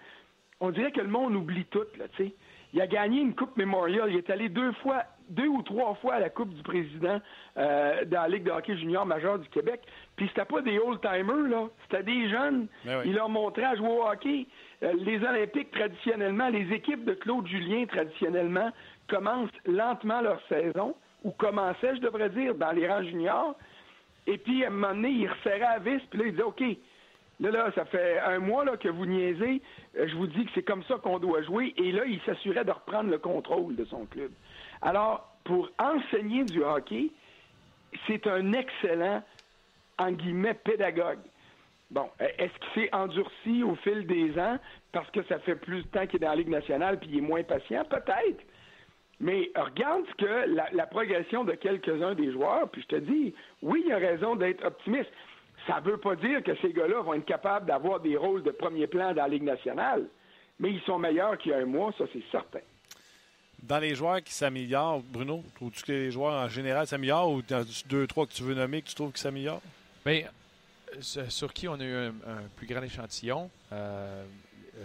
[0.60, 2.34] on dirait que le monde oublie tout, là, tu sais.
[2.74, 4.10] Il a gagné une Coupe Memorial.
[4.10, 7.20] Il est allé deux fois, deux ou trois fois à la Coupe du Président
[7.58, 9.82] euh, dans la Ligue de hockey junior majeur du Québec.
[10.16, 11.68] Puis c'était pas des old-timers, là.
[11.84, 12.68] C'était des jeunes.
[12.86, 13.04] Ben oui.
[13.08, 14.46] Il leur montrait à jouer au hockey.
[14.84, 18.72] Euh, les Olympiques, traditionnellement, les équipes de Claude Julien, traditionnellement,
[19.08, 23.56] commencent lentement leur saison, ou commençaient, je devrais dire, dans les rangs juniors.
[24.28, 26.64] Et puis, à un moment donné, il resserrait à vis, puis là, il disait, OK,
[27.42, 29.62] Là, là, ça fait un mois là, que vous niaisez.
[29.98, 31.74] Euh, Je vous dis que c'est comme ça qu'on doit jouer.
[31.76, 34.30] Et là, il s'assurait de reprendre le contrôle de son club.
[34.82, 37.12] Alors, pour enseigner du hockey,
[38.08, 39.24] c'est un excellent,
[39.98, 41.20] en guillemets, pédagogue.
[41.92, 44.58] Bon, euh, est-ce qu'il s'est endurci au fil des ans
[44.92, 47.18] parce que ça fait plus de temps qu'il est dans la Ligue nationale puis il
[47.18, 47.84] est moins patient?
[47.86, 48.42] Peut-être.
[49.20, 53.84] Mais regarde que la, la progression de quelques-uns des joueurs, puis je te dis, oui,
[53.86, 55.12] il a raison d'être optimiste.
[55.68, 58.52] Ça ne veut pas dire que ces gars-là vont être capables d'avoir des rôles de
[58.52, 60.08] premier plan dans la Ligue nationale,
[60.60, 62.62] mais ils sont meilleurs qu'il y a un mois, ça c'est certain.
[63.64, 67.64] Dans les joueurs qui s'améliorent, Bruno, trouves-tu que les joueurs en général s'améliorent ou dans
[67.90, 69.62] deux, trois que tu veux nommer que tu trouves qu'ils s'améliorent?
[70.06, 70.26] Bien,
[71.00, 74.24] sur qui on a eu un, un plus grand échantillon, euh,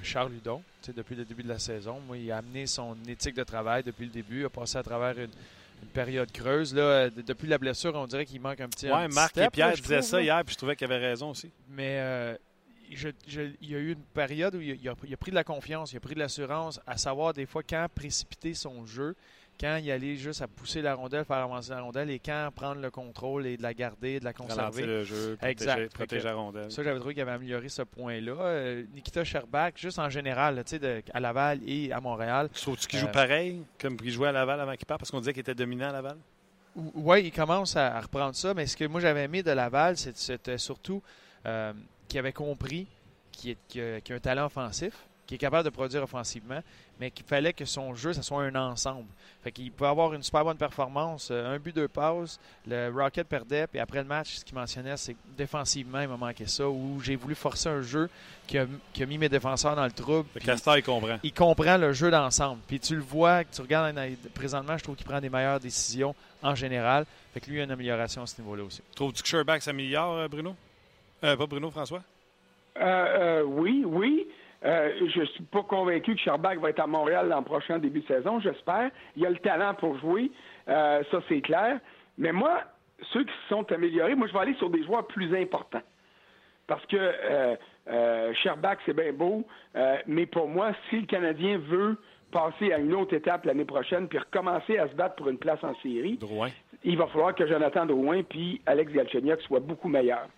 [0.02, 2.00] Charles Hudon, tu sais, depuis le début de la saison.
[2.06, 5.18] Moi, il a amené son éthique de travail depuis le début, a passé à travers
[5.18, 5.30] une,
[5.82, 6.74] une période creuse.
[6.74, 8.86] Là, Euh, de- depuis la blessure, on dirait qu'il manque un petit.
[8.90, 10.84] Oui, petit Marc step, et Pierre là, je disaient ça hier, puis je trouvais qu'ils
[10.84, 11.50] avaient raison aussi.
[11.70, 12.36] Mais euh,
[12.92, 13.08] je,
[13.60, 15.92] il y a eu une période où il a, il a, pris de la confiance,
[15.92, 19.14] il a pris de l'assurance à savoir des fois quand précipiter son jeu,
[19.58, 22.80] quand y aller juste à pousser la rondelle, faire avancer la rondelle et quand prendre
[22.80, 24.82] le contrôle et de la garder, de la conserver.
[24.82, 25.92] Ralentir le jeu, protéger, exact.
[25.94, 26.70] protéger la rondelle.
[26.70, 28.36] Ça, j'avais trouvé qu'il avait amélioré ce point-là.
[28.40, 32.50] Euh, Nikita Sherbach, juste en général, tu sais, à Laval et à Montréal.
[32.50, 35.32] Trouves-tu qu'il joue pareil comme il jouait à Laval avant qu'il parte parce qu'on disait
[35.32, 36.18] qu'il était dominant à Laval?
[36.94, 40.58] Oui, il commence à, reprendre ça, mais ce que moi j'avais aimé de Laval, c'était
[40.58, 41.02] surtout
[41.46, 41.72] euh,
[42.08, 42.86] qu'il avait compris
[43.32, 44.94] qu'il a un talent offensif,
[45.26, 46.60] qui est capable de produire offensivement,
[47.00, 49.08] mais qu'il fallait que son jeu, ça soit un ensemble.
[49.42, 52.38] Fait qu'il peut avoir une super bonne performance, euh, un but, deux passes.
[52.66, 56.16] Le Rocket perdait, puis après le match, ce qu'il mentionnait, c'est que défensivement, il m'a
[56.16, 58.08] manqué ça, où j'ai voulu forcer un jeu
[58.46, 58.66] qui a,
[59.06, 60.28] mis mes défenseurs dans le trouble.
[60.34, 61.18] Le Castor, il comprend.
[61.22, 62.60] Il comprend le jeu d'ensemble.
[62.66, 63.98] Puis tu le vois, tu regardes
[64.32, 67.04] présentement, je trouve qu'il prend des meilleures décisions en général.
[67.34, 68.80] Fait que lui, il y a une amélioration à ce niveau-là aussi.
[68.94, 70.54] Trouves-tu que Sherback s'améliore, euh, Bruno?
[71.24, 72.02] Euh, pas Bruno, François?
[73.44, 74.26] oui, oui.
[74.64, 78.00] Euh, je ne suis pas convaincu que Sherbach va être à Montréal l'an prochain, début
[78.00, 78.90] de saison, j'espère.
[79.16, 80.30] Il a le talent pour jouer,
[80.68, 81.78] euh, ça c'est clair.
[82.18, 82.62] Mais moi,
[83.12, 85.82] ceux qui se sont améliorés, moi je vais aller sur des joueurs plus importants.
[86.66, 87.54] Parce que euh,
[87.88, 89.46] euh Sherbach, c'est bien beau,
[90.06, 91.96] mais pour moi, si le Canadien veut
[92.32, 95.62] passer à une autre étape l'année prochaine, puis recommencer à se battre pour une place
[95.62, 96.18] en série,
[96.82, 100.28] il va falloir que Jonathan Drouin puis Alex Galchenyuk soient beaucoup meilleurs.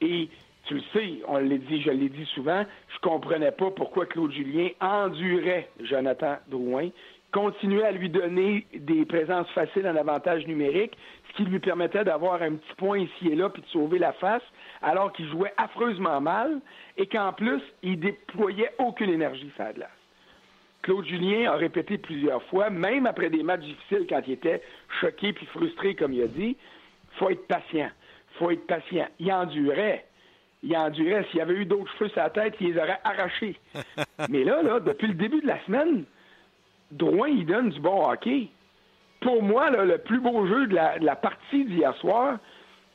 [0.00, 0.28] Et
[0.66, 4.32] tu le sais, on l'a dit, je l'ai dit souvent, je comprenais pas pourquoi Claude
[4.32, 6.90] Julien endurait Jonathan Drouin,
[7.32, 10.96] continuait à lui donner des présences faciles en avantage numérique,
[11.28, 14.12] ce qui lui permettait d'avoir un petit point ici et là puis de sauver la
[14.12, 14.42] face,
[14.82, 16.60] alors qu'il jouait affreusement mal
[16.96, 19.90] et qu'en plus, il déployait aucune énergie sur la glace.
[20.82, 24.62] Claude Julien a répété plusieurs fois, même après des matchs difficiles quand il était
[25.00, 26.56] choqué puis frustré, comme il a dit,
[27.18, 27.90] faut être patient.
[28.40, 29.06] Faut être patient.
[29.20, 30.04] Il endurait
[30.62, 31.24] il endurait.
[31.30, 33.56] S'il y avait eu d'autres cheveux sur la tête, il les aurait arrachés.
[34.28, 36.04] Mais là, là, depuis le début de la semaine,
[36.90, 38.48] Drouin, il donne du bon hockey.
[39.20, 42.38] Pour moi, le plus beau jeu de la, partie d'hier soir,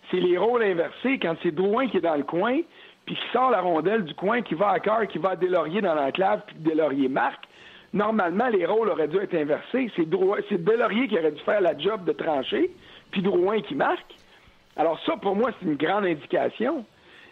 [0.10, 2.60] c'est les rôles inversés quand c'est Drouin qui est dans le coin,
[3.06, 5.82] puis qui sort la rondelle du coin, qui va à cœur, qui va à Delaurier
[5.82, 7.46] dans l'enclave, puis Delaurier marque.
[7.94, 9.90] Normalement, les rôles auraient dû être inversés.
[9.96, 10.08] C'est,
[10.50, 12.72] c'est Delaurier qui aurait dû faire la job de trancher,
[13.12, 14.16] puis Drouin qui marque.
[14.78, 16.86] Alors ça, pour moi, c'est une grande indication.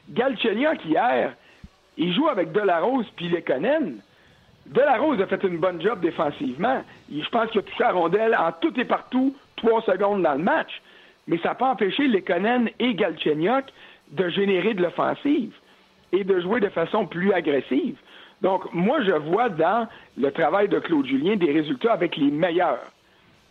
[0.09, 1.33] Galchenyuk, hier,
[1.97, 3.97] il joue avec Delarose puis Lekonen.
[4.65, 6.83] Delarose a fait une bonne job défensivement.
[7.11, 10.43] Je pense qu'il a touché la rondelle en tout et partout trois secondes dans le
[10.43, 10.81] match.
[11.27, 13.65] Mais ça n'a pas empêché Lekonen et Galchenyuk
[14.11, 15.53] de générer de l'offensive
[16.11, 17.97] et de jouer de façon plus agressive.
[18.41, 22.92] Donc, moi, je vois dans le travail de Claude Julien des résultats avec les meilleurs.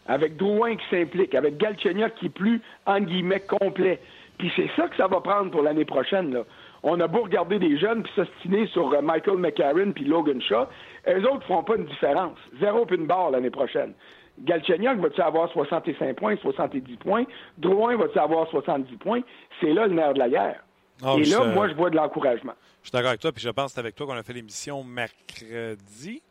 [0.06, 4.00] Avec Drouin qui s'implique, avec Galchenyuk qui est plus, en guillemets, complet.
[4.38, 6.32] Puis c'est ça que ça va prendre pour l'année prochaine.
[6.32, 6.44] Là.
[6.82, 10.66] On a beau regarder des jeunes puis s'ostiner sur euh, Michael McCarron puis Logan Shaw,
[11.08, 12.36] eux autres feront pas de différence.
[12.60, 13.92] Zéro puis une barre l'année prochaine.
[14.40, 17.24] Galchenyuk va-tu avoir 65 points, 70 points?
[17.58, 19.20] Drouin va-tu avoir 70 points?
[19.60, 20.64] C'est là le nerf de la guerre.
[21.04, 22.52] Ah, Et là, moi, je vois de l'encouragement.
[22.82, 24.32] Je suis d'accord avec toi, puis je pense que c'est avec toi qu'on a fait
[24.32, 26.22] l'émission mercredi.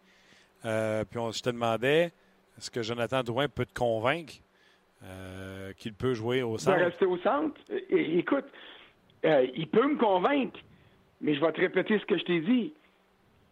[0.65, 2.11] Euh, puis on, je te demandais,
[2.61, 4.33] est-ce que Jonathan Drouin peut te convaincre?
[5.03, 6.77] Euh, qu'il peut jouer au centre?
[6.77, 7.59] De rester au centre?
[7.89, 8.45] écoute,
[9.25, 10.59] euh, il peut me convaincre,
[11.21, 12.71] mais je vais te répéter ce que je t'ai dit.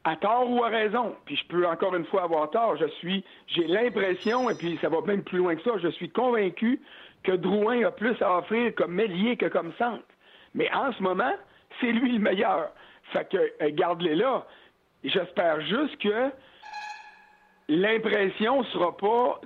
[0.04, 3.26] À tort ou à raison, puis je peux encore une fois avoir tort, je suis,
[3.48, 6.80] j'ai l'impression, et puis ça va même plus loin que ça, je suis convaincu
[7.24, 10.06] que Drouin a plus à offrir comme mélier que comme centre.
[10.54, 11.34] Mais en ce moment,
[11.82, 12.70] c'est lui le meilleur.
[13.12, 14.46] Fait que, euh, garde-les là.
[15.04, 16.32] J'espère juste que
[17.70, 19.40] l'impression sera pas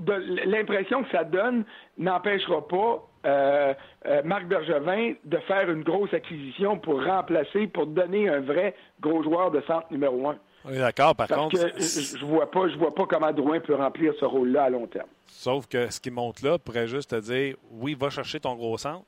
[0.45, 1.65] l'impression que ça donne
[1.97, 3.73] n'empêchera pas euh,
[4.05, 9.21] euh, Marc Bergevin de faire une grosse acquisition pour remplacer, pour donner un vrai gros
[9.23, 10.37] joueur de centre numéro un.
[10.65, 11.15] Oui, d'accord.
[11.15, 14.69] Par contre, je vois pas, je vois pas comment Drouin peut remplir ce rôle-là à
[14.69, 15.07] long terme.
[15.27, 18.77] Sauf que ce qui monte là pourrait juste te dire, oui, va chercher ton gros
[18.77, 19.05] centre,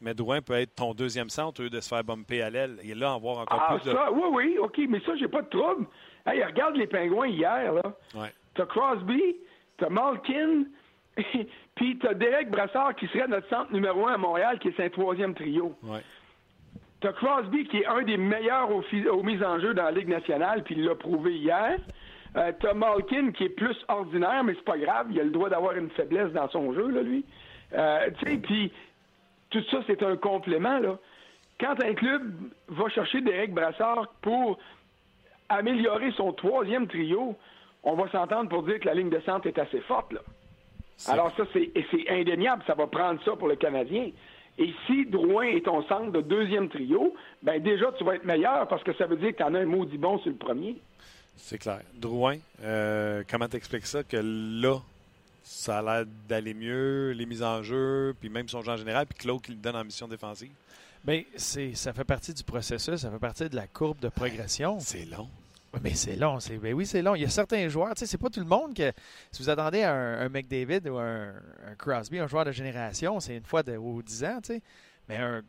[0.00, 2.76] mais Drouin peut être ton deuxième centre au lieu de se faire bumper à l'aile.
[2.82, 5.40] Et là, en voir encore ah, plus ça, Oui, oui, OK, mais ça, j'ai pas
[5.40, 5.86] de trouble.
[6.26, 7.82] Hey, regarde les pingouins hier, là.
[8.14, 8.32] Ouais.
[8.54, 9.36] T'as Crosby,
[9.76, 10.64] t'as Malkin,
[11.74, 14.88] puis t'as Derek Brassard qui serait notre centre numéro un à Montréal, qui est un
[14.88, 15.74] troisième trio.
[15.82, 16.00] Ouais.
[17.00, 20.62] T'as Crosby qui est un des meilleurs aux, mises en jeu dans la Ligue nationale,
[20.62, 21.78] puis il l'a prouvé hier.
[22.36, 25.50] Euh, t'as Malkin qui est plus ordinaire, mais c'est pas grave, il a le droit
[25.50, 27.24] d'avoir une faiblesse dans son jeu, là, lui.
[27.74, 28.72] Euh, tu sais, puis
[29.50, 30.98] tout ça, c'est un complément, là.
[31.60, 32.32] Quand un club
[32.68, 34.58] va chercher Derek Brassard pour
[35.54, 37.36] améliorer son troisième trio,
[37.82, 40.12] on va s'entendre pour dire que la ligne de centre est assez forte.
[40.12, 40.20] Là.
[41.08, 44.10] Alors ça, c'est indéniable, ça va prendre ça pour le Canadien.
[44.56, 48.68] Et si Drouin est ton centre de deuxième trio, ben déjà, tu vas être meilleur
[48.68, 50.76] parce que ça veut dire que tu en as un maudit bon sur le premier.
[51.36, 51.80] C'est clair.
[51.94, 54.78] Drouin, euh, comment t'expliques ça que là,
[55.42, 59.06] ça a l'air d'aller mieux, les mises en jeu, puis même son jeu en général,
[59.06, 60.52] puis Claude qui le donne en mission défensive?
[61.04, 64.78] Bien, ça fait partie du processus, ça fait partie de la courbe de progression.
[64.78, 65.28] C'est long.
[65.82, 66.40] Mais c'est long.
[66.40, 67.14] C'est, ben oui, c'est long.
[67.14, 68.92] Il y a certains joueurs, tu sais, c'est pas tout le monde que.
[69.30, 71.32] Si vous attendez à un, McDavid ou un,
[71.78, 74.62] Crosby, un joueur de génération, c'est une fois de, aux 10 ans, tu sais.
[75.08, 75.42] Mais un,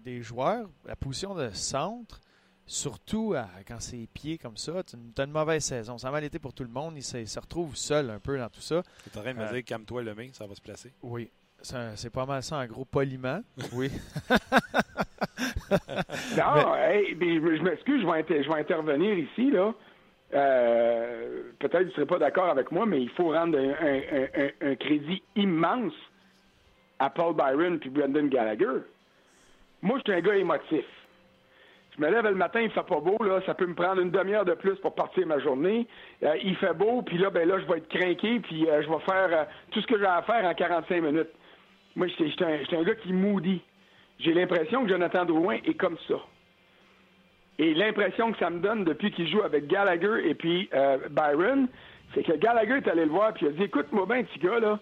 [0.00, 2.20] des joueurs, la position de centre,
[2.66, 3.34] surtout
[3.66, 5.98] quand c'est pieds comme ça, tu as une mauvaise saison.
[5.98, 6.94] Ça va été pour tout le monde.
[6.96, 8.82] Il se, retrouve seul un peu dans tout ça.
[9.04, 10.92] Tu es en train de me euh, dire, calme-toi le main, ça va se placer.
[11.02, 11.30] Oui.
[11.60, 13.40] C'est pas mal ça, un gros poliment.
[13.72, 13.90] Oui.
[16.36, 16.74] non,
[17.20, 19.74] je m'excuse, je vais, je vais intervenir ici, là.
[20.34, 24.74] Euh, peut-être que vous ne serez pas d'accord avec moi, mais il faut rendre un,
[24.76, 25.94] crédit immense
[26.98, 28.82] à Paul Byron puis Brendan Gallagher.
[29.80, 30.84] Moi, je suis un gars émotif.
[31.96, 34.10] Je me lève le matin, il fait pas beau, là, ça peut me prendre une
[34.10, 35.86] demi-heure de plus pour partir ma journée.
[36.22, 38.88] Euh, il fait beau, puis là, ben là, je vais être craqué, puis euh, je
[38.88, 41.30] vais faire tout ce que j'ai à faire en 45 minutes.
[41.96, 43.60] Moi, je suis un, un, gars qui moody
[44.18, 46.16] j'ai l'impression que Jonathan Drouin est comme ça.
[47.58, 51.68] Et l'impression que ça me donne depuis qu'il joue avec Gallagher et puis euh, Byron,
[52.14, 54.60] c'est que Gallagher est allé le voir puis il a dit Écoute-moi bien, petit gars,
[54.60, 54.78] là,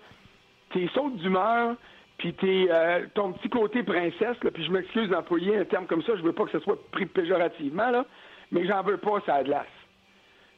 [0.72, 1.77] t'es saute d'humeur,
[2.18, 6.03] puis t'es euh, ton petit côté princesse, là, puis je m'excuse d'employer un terme comme
[6.03, 8.05] ça, je veux pas que ce soit pris péjorativement, là,
[8.53, 9.66] mais j'en veux pas, ça glace.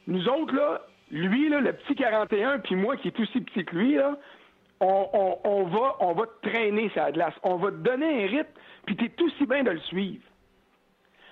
[0.07, 3.75] Nous autres, là, lui, là, le petit 41, puis moi qui est aussi petit que
[3.75, 4.17] lui, là,
[4.81, 7.33] on, va, on va te traîner sa glace.
[7.43, 8.51] On va te donner un rythme,
[8.85, 10.23] puis tu es tout si bien de le suivre.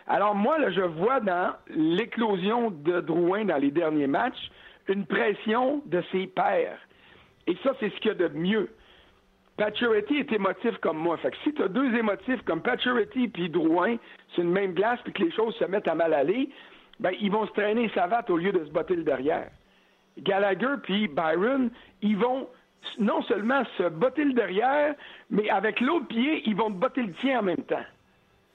[0.07, 4.51] Alors moi, là, je vois dans l'éclosion de Drouin dans les derniers matchs
[4.87, 6.79] une pression de ses pairs.
[7.45, 8.69] Et ça, c'est ce qu'il y a de mieux.
[9.57, 11.17] Paturity est émotif comme moi.
[11.17, 13.97] Fait que si tu as deux émotifs comme Paturity puis Drouin
[14.35, 16.49] c'est une même glace puis que les choses se mettent à mal aller,
[16.99, 19.49] ben ils vont se traîner savate au lieu de se botter le derrière.
[20.19, 22.47] Gallagher puis Byron, ils vont
[22.99, 24.95] non seulement se botter le derrière,
[25.29, 27.85] mais avec l'autre pied, ils vont te botter le tien en même temps.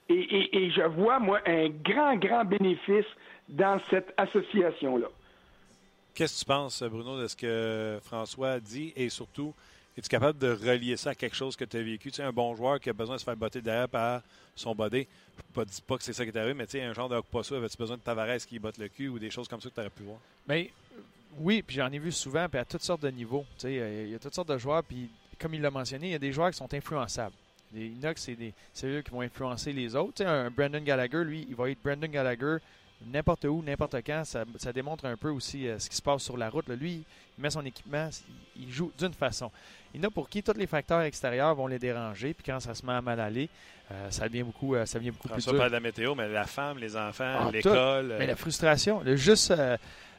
[0.09, 3.05] Et, je vois, moi, un grand, grand bénéfice
[3.49, 5.07] dans cette association-là.
[6.13, 8.93] Qu'est-ce que tu penses, Bruno, de ce que François a dit?
[8.95, 9.53] Et surtout,
[9.97, 12.11] es-tu capable de relier ça à quelque chose que tu as vécu?
[12.11, 14.21] Tu sais, un bon joueur qui a besoin de se faire botter derrière par
[14.55, 15.07] son body.
[15.55, 17.09] Je ne dis pas que c'est ça qui est arrivé, mais tu sais, un genre
[17.09, 19.69] de Posso, avais-tu besoin de Tavares qui botte le cul ou des choses comme ça
[19.69, 20.19] que tu aurais pu voir?
[20.47, 20.71] Mais
[21.39, 23.45] oui, puis j'en ai vu souvent, puis à toutes sortes de niveaux.
[23.63, 26.19] Il y a toutes sortes de joueurs, puis comme il l'a mentionné, il y a
[26.19, 27.35] des joueurs qui sont influençables.
[27.73, 30.23] Les Inox, c'est des eux qui vont influencer les autres.
[30.23, 32.57] un Brandon Gallagher, lui, il va être Brandon Gallagher
[33.11, 34.23] n'importe où, n'importe quand.
[34.25, 36.67] Ça, démontre un peu aussi euh, ce qui se passe sur la route.
[36.69, 37.03] Lui,
[37.37, 38.09] il met son équipement,
[38.55, 39.51] il joue d'une façon.
[39.93, 42.59] Il y en a pour qui tous les facteurs extérieurs vont les déranger, puis quand
[42.59, 43.49] ça se met à mal aller,
[43.91, 45.63] euh, ça devient beaucoup, euh, ça devient beaucoup plus ça dur.
[45.63, 48.15] de la météo, mais la femme, les enfants, ah, l'école.
[48.17, 49.53] Mais la frustration, le juste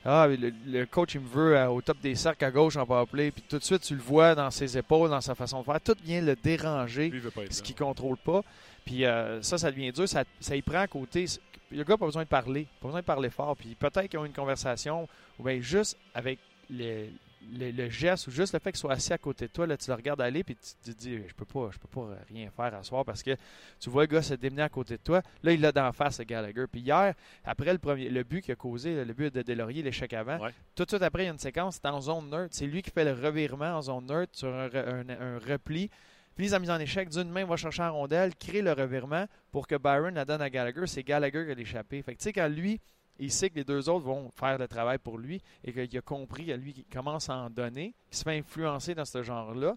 [0.07, 3.31] ah, le, coach, il me veut euh, au top des cercles à gauche en powerplay,
[3.31, 5.81] puis tout de suite, tu le vois dans ses épaules, dans sa façon de faire.
[5.81, 7.11] Tout vient le déranger,
[7.51, 8.43] ce qu'il ne contrôle pas.
[8.85, 10.07] Puis euh, ça, ça devient dur.
[10.07, 11.25] Ça, ça y prend à côté.
[11.71, 13.57] Le gars n'a pas besoin de parler, pas besoin de parler fort.
[13.57, 16.39] Puis peut-être qu'ils ont une conversation, ou bien juste avec
[16.69, 17.11] les,
[17.53, 19.91] le, geste ou juste le fait qu'il soit assis à côté de toi, là, tu
[19.91, 22.75] le regardes aller puis tu te dis je peux pas, je peux pas rien faire
[22.75, 23.37] à soir parce que
[23.81, 25.23] tu vois le gars se démener à côté de toi.
[25.43, 26.67] Là, il l'a d'en face, Gallagher.
[26.71, 30.13] Puis hier, après le premier le but qu'il a causé, le but de Delaurier, l'échec
[30.13, 30.39] avant,
[30.75, 32.55] tout de suite après, il y a une séquence, c'est en zone neutre.
[32.55, 35.91] C'est lui qui fait le revirement en zone neutre sur un, repli.
[36.35, 39.27] Puis il a mis en échec d'une main, va chercher la rondelle, crée le revirement
[39.53, 40.87] pour que Byron la donne à Gallagher.
[40.87, 42.03] C'est Gallagher qui a l'échappé.
[42.03, 42.81] Fait que tu sais, quand lui,
[43.19, 46.01] il sait que les deux autres vont faire le travail pour lui et qu'il a
[46.01, 49.77] compris à lui qui commence à en donner, qui se fait influencer dans ce genre-là.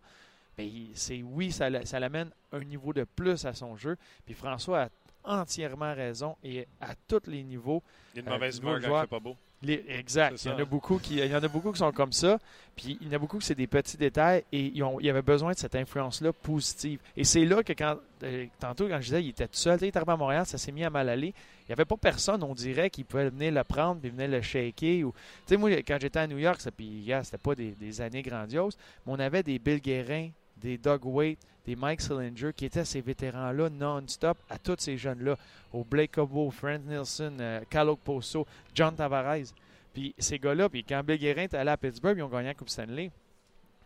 [0.58, 3.95] Mais c'est oui, ça, ça l'amène un niveau de plus à son jeu.
[4.26, 4.89] Puis François
[5.23, 7.84] a entièrement raison et à tous les niveaux.
[8.13, 10.43] Il y a une mauvaise humeur quand il fait pas beau exact.
[10.46, 12.38] Il y, en a beaucoup qui, il y en a beaucoup qui sont comme ça.
[12.76, 15.22] Puis il y en a beaucoup qui c'est des petits détails et ils, ont, avaient
[15.22, 17.00] besoin de cette influence-là positive.
[17.15, 19.88] Et c'est là que quand euh, tantôt quand je disais il était tout seul, il
[19.88, 21.34] était arrivé à Montréal, ça s'est mis à mal aller.
[21.63, 24.41] Il n'y avait pas personne, on dirait, qui pouvait venir le prendre puis venir le
[24.41, 25.06] shaker.
[25.06, 25.17] Ou, tu
[25.48, 28.78] sais, moi, quand j'étais à New York, ça, puis, c'était pas des, des, années grandioses,
[29.06, 33.01] mais on avait des Bill Guérin, des Doug Waite, des Mike Sillinger, qui étaient ces
[33.01, 35.38] vétérans-là non-stop à tous ces jeunes-là,
[35.73, 39.53] au Blake Cobo, Frank Nielsen, euh, Poso, John Tavares.
[39.93, 42.53] Puis ces gars-là, puis quand Bill Guérin était allé à Pittsburgh, ils ont gagné la
[42.53, 43.12] Coupe Stanley.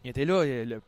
[0.04, 0.80] Il était là, il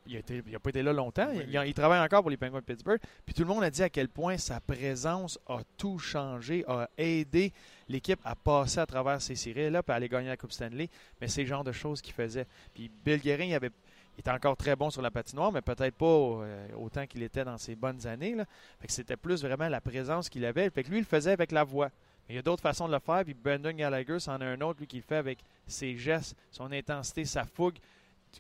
[0.52, 1.30] n'a pas été là longtemps.
[1.32, 3.00] Il, travaille encore pour les Penguins de Pittsburgh.
[3.26, 6.90] Puis tout le monde a dit à quel point sa présence a tout changé, a
[6.98, 7.54] aidé
[7.90, 10.90] l'équipe à passer à travers ces séries-là, puis à aller gagner la Coupe Stanley.
[11.22, 12.46] Mais c'est le genre de choses qu'il faisait.
[12.74, 13.72] Puis Bill Guérin, il avait
[14.16, 17.44] il était encore très bon sur la patinoire, mais peut-être pas euh, autant qu'il était
[17.44, 18.36] dans ses bonnes années.
[18.80, 20.70] Fait que c'était plus vraiment la présence qu'il avait.
[20.70, 21.90] Fait que lui, il le faisait avec la voix.
[22.28, 23.24] Mais il y a d'autres façons de le faire.
[23.24, 26.72] Puis Brendan Gallagher, c'en a un autre, lui, qui le fait avec ses gestes, son
[26.72, 27.78] intensité, sa fougue,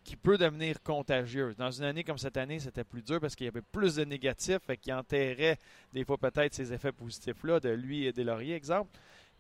[0.03, 1.55] qui peut devenir contagieuse.
[1.55, 4.03] Dans une année comme cette année, c'était plus dur parce qu'il y avait plus de
[4.03, 5.59] négatifs, fait qu'il enterrait
[5.93, 8.89] des fois peut-être ces effets positifs-là de lui et des lauriers, exemple.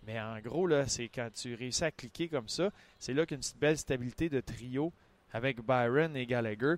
[0.05, 2.69] Mais en gros, là, c'est quand tu réussis à cliquer comme ça,
[2.99, 4.91] c'est là qu'une belle stabilité de trio
[5.33, 6.75] avec Byron et Gallagher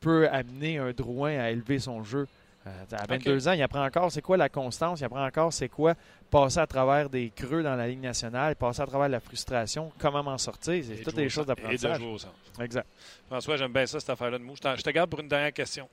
[0.00, 2.26] peut amener un Drouin à élever son jeu.
[2.66, 5.68] Euh, à 22 ans, il apprend encore c'est quoi la constance, il apprend encore c'est
[5.68, 5.94] quoi
[6.30, 10.22] passer à travers des creux dans la Ligue nationale, passer à travers la frustration, comment
[10.22, 10.84] m'en sortir.
[10.84, 11.96] C'est toutes des choses d'apprentissage.
[11.96, 12.34] Et de jouer au centre.
[12.60, 12.86] Exact.
[13.26, 14.54] François, j'aime bien ça, cette affaire-là de mou.
[14.56, 15.88] Je, te garde pour une dernière question.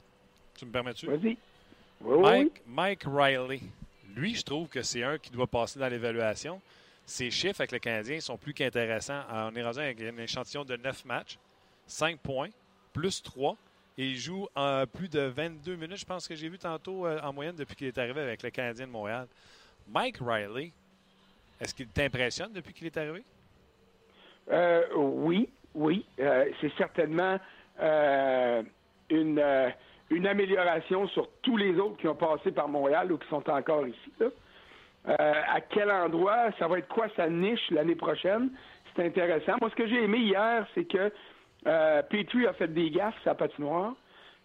[0.57, 1.07] Tu me permets-tu?
[1.07, 1.37] Vas-y.
[2.01, 3.61] Mike, Mike Riley,
[4.15, 6.61] lui, je trouve que c'est un qui doit passer dans l'évaluation.
[7.05, 9.21] Ses chiffres avec le Canadien sont plus qu'intéressants.
[9.31, 11.37] On est rendu avec un échantillon de 9 matchs,
[11.87, 12.49] 5 points,
[12.93, 13.55] plus 3.
[13.97, 17.19] Et il joue en plus de 22 minutes, je pense que j'ai vu tantôt euh,
[17.21, 19.27] en moyenne depuis qu'il est arrivé avec le Canadien de Montréal.
[19.87, 20.73] Mike Riley,
[21.61, 23.23] est-ce qu'il t'impressionne depuis qu'il est arrivé?
[24.51, 26.05] Euh, oui, oui.
[26.19, 27.39] Euh, c'est certainement
[29.09, 29.73] une,
[30.09, 33.87] une amélioration sur tous les autres qui ont passé par Montréal ou qui sont encore
[33.87, 34.11] ici.
[35.05, 38.49] à quel endroit, ça va être quoi sa niche l'année prochaine?
[38.95, 39.53] C'est intéressant.
[39.59, 41.11] Moi, ce que j'ai aimé hier, c'est que
[41.67, 43.93] euh, Petrie a fait des gaffes, sa patinoire.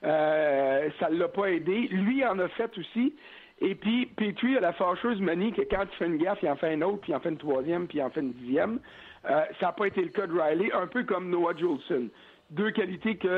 [0.04, 1.88] Euh, ça ne l'a pas aidé.
[1.88, 3.14] Lui en a fait aussi.
[3.60, 6.56] Et puis, Petrie a la fâcheuse manie que quand il fait une gaffe, il en
[6.56, 8.80] fait une autre, puis il en fait une troisième, puis il en fait une dixième.
[9.28, 12.08] Euh, ça n'a pas été le cas de Riley, un peu comme Noah Jolson.
[12.50, 13.28] Deux qualités qui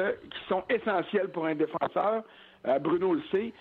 [0.48, 2.22] sont essentielles pour un défenseur.
[2.80, 3.52] Bruno le sait.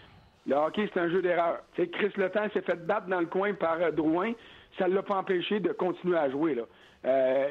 [0.48, 1.60] Le hockey, c'est un jeu d'erreur.
[1.76, 4.32] Chris Letang s'est fait battre dans le coin par Drouin.
[4.78, 6.56] Ça ne l'a pas empêché de continuer à jouer.
[6.56, 6.64] Là.
[7.06, 7.48] Euh,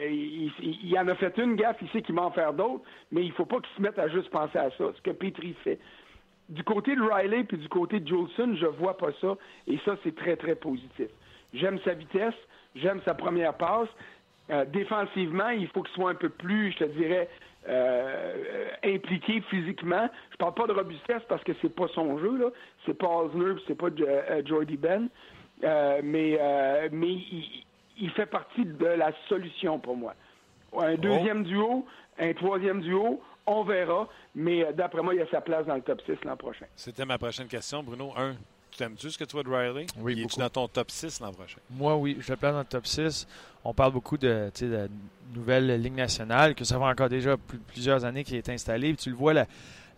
[0.63, 3.29] il, en a fait une gaffe, il sait qu'il va en faire d'autres, mais il
[3.29, 5.79] ne faut pas qu'il se mette à juste penser à ça, ce que Petrie fait.
[6.49, 9.37] Du côté de Riley puis du côté de Jolson, je vois pas ça,
[9.67, 11.09] et ça, c'est très, très positif.
[11.53, 12.35] J'aime sa vitesse,
[12.77, 13.89] j'aime sa première passe.
[14.51, 17.29] Euh, défensivement, il faut qu'il soit un peu plus, je te dirais,
[17.69, 20.09] euh, impliqué physiquement.
[20.33, 22.51] Je parle pas de robustesse parce que c'est pas son jeu, là.
[22.87, 23.89] C'est pas Osner, c'est pas
[24.45, 25.09] Jordy Ben.
[25.63, 26.39] mais
[26.93, 27.65] mais il,
[28.01, 30.15] il fait partie de la solution pour moi.
[30.77, 31.87] Un deuxième duo,
[32.19, 35.75] un troisième duo, on verra, mais euh, d'après moi, il y a sa place dans
[35.75, 36.67] le top 6 l'an prochain.
[36.77, 38.13] C'était ma prochaine question, Bruno.
[38.17, 38.35] Un,
[38.71, 39.87] tu aimes-tu ce que tu vois de Riley?
[39.99, 41.59] Oui, Es-tu dans ton top 6 l'an prochain?
[41.71, 43.27] Moi, oui, je le place dans le top 6.
[43.65, 44.89] On parle beaucoup de, de
[45.35, 47.37] nouvelle ligne nationale, que ça fait encore déjà
[47.69, 48.95] plusieurs années qu'il est installé.
[48.95, 49.47] tu le vois, là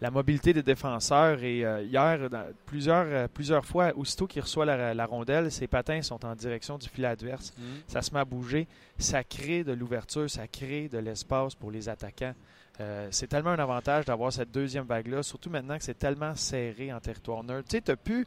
[0.02, 1.44] la mobilité des défenseurs.
[1.44, 2.28] Et euh, hier,
[2.66, 6.88] plusieurs, euh, plusieurs fois, aussitôt qu'il reçoit la, rondelle, ses patins sont en direction du
[6.88, 7.54] filet adverse.
[7.56, 7.62] Mm.
[7.86, 8.66] Ça se met à bouger.
[8.98, 12.34] Ça crée de l'ouverture, ça crée de l'espace pour les attaquants.
[12.80, 16.92] Euh, c'est tellement un avantage d'avoir cette deuxième vague-là, surtout maintenant que c'est tellement serré
[16.92, 17.68] en territoire neutre.
[17.68, 18.26] Tu sais, tu plus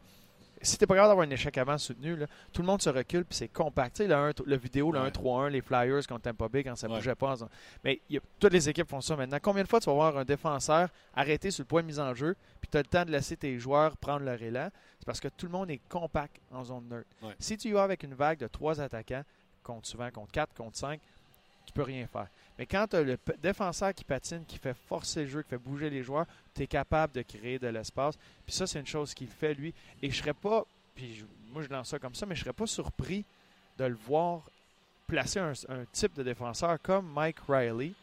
[0.65, 2.17] si t'es pas capable d'avoir un échec avant soutenu,
[2.51, 3.95] tout le monde se recule puis c'est compact.
[3.97, 7.15] Tu sais, le, le vidéo, le 1-3-1, les Flyers contre Tampa Bay quand ça bougeait
[7.15, 7.35] pas.
[7.83, 8.01] Mais
[8.39, 9.37] toutes les équipes font ça maintenant.
[9.41, 12.13] Combien de fois tu vas voir un défenseur arrêter sur le point de mise en
[12.13, 14.69] jeu puis tu as le temps de laisser tes joueurs prendre leur élan?
[14.99, 17.09] C'est parce que tout le monde est compact en zone neutre.
[17.39, 19.23] Si tu y vas avec une vague de trois attaquants,
[19.63, 20.99] contre souvent contre 4, contre 5,
[21.65, 22.27] tu peux rien faire.
[22.57, 25.57] Mais quand tu as le défenseur qui patine, qui fait forcer le jeu, qui fait
[25.57, 28.17] bouger les joueurs, tu es capable de créer de l'espace.
[28.45, 29.73] Puis ça, c'est une chose qu'il fait, lui.
[30.01, 30.65] Et je serais pas,
[30.95, 33.25] puis moi je lance ça comme ça, mais je serais pas surpris
[33.77, 34.41] de le voir
[35.07, 35.53] placer un
[35.91, 37.93] type de défenseur comme Mike Riley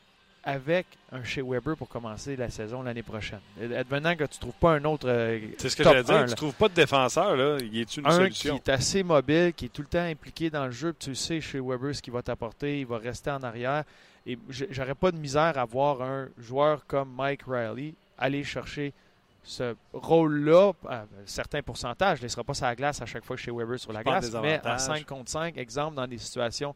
[0.44, 3.40] avec un chez Weber pour commencer la saison l'année prochaine.
[3.76, 5.08] Advenant que tu ne trouves pas un autre.
[5.08, 6.24] Euh, c'est ce que j'allais dire.
[6.24, 7.58] Tu ne trouves pas de défenseur, là.
[7.60, 8.58] Il est une un solution?
[8.58, 10.94] qui est assez mobile, qui est tout le temps impliqué dans le jeu.
[10.98, 12.80] Tu sais chez Weber ce qu'il va t'apporter.
[12.80, 13.84] Il va rester en arrière.
[14.26, 18.92] Et j'aurais pas de misère à voir un joueur comme Mike Riley aller chercher
[19.44, 23.50] ce rôle-là, à un certain pourcentage, ne sera pas la glace à chaque fois chez
[23.50, 26.74] Weber sur la glace, mais en 5 contre 5, exemple dans des situations,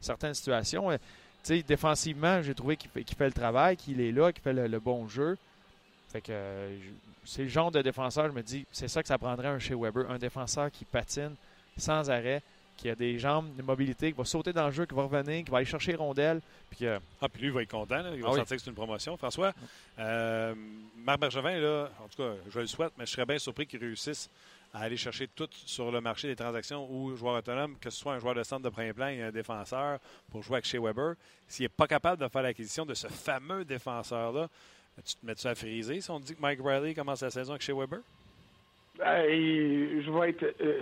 [0.00, 4.52] certaines situations, euh, défensivement, j'ai trouvé qu'il fait, le travail, qu'il est là, qu'il fait
[4.52, 5.38] le, bon jeu.
[6.08, 6.68] Fait que
[7.24, 9.74] c'est le genre de défenseur, je me dis, c'est ça que ça prendrait un chez
[9.74, 11.34] Weber, un défenseur qui patine
[11.78, 12.42] sans arrêt,
[12.76, 15.44] qui a des jambes, de mobilité, qui va sauter dans le jeu, qui va revenir,
[15.44, 16.40] qui va aller chercher les rondelles.
[16.70, 18.02] Puis, ah, puis lui, il va être content.
[18.14, 19.16] Il va ah sentir que c'est une promotion.
[19.16, 19.52] François,
[19.98, 20.54] euh,
[20.98, 23.80] Marc Bergevin, là, en tout cas, je le souhaite, mais je serais bien surpris qu'il
[23.80, 24.28] réussisse
[24.74, 28.14] à aller chercher tout sur le marché des transactions ou joueur autonome, que ce soit
[28.14, 29.98] un joueur de centre de premier plan et un défenseur
[30.30, 31.14] pour jouer avec chez Weber,
[31.48, 34.48] s'il n'est pas capable de faire l'acquisition de ce fameux défenseur-là,
[35.04, 37.62] tu te mets-tu à friser si on dit que Mike Riley commence la saison avec
[37.62, 38.00] chez Weber?
[38.98, 40.54] Ben, je vais être.
[40.60, 40.80] Euh,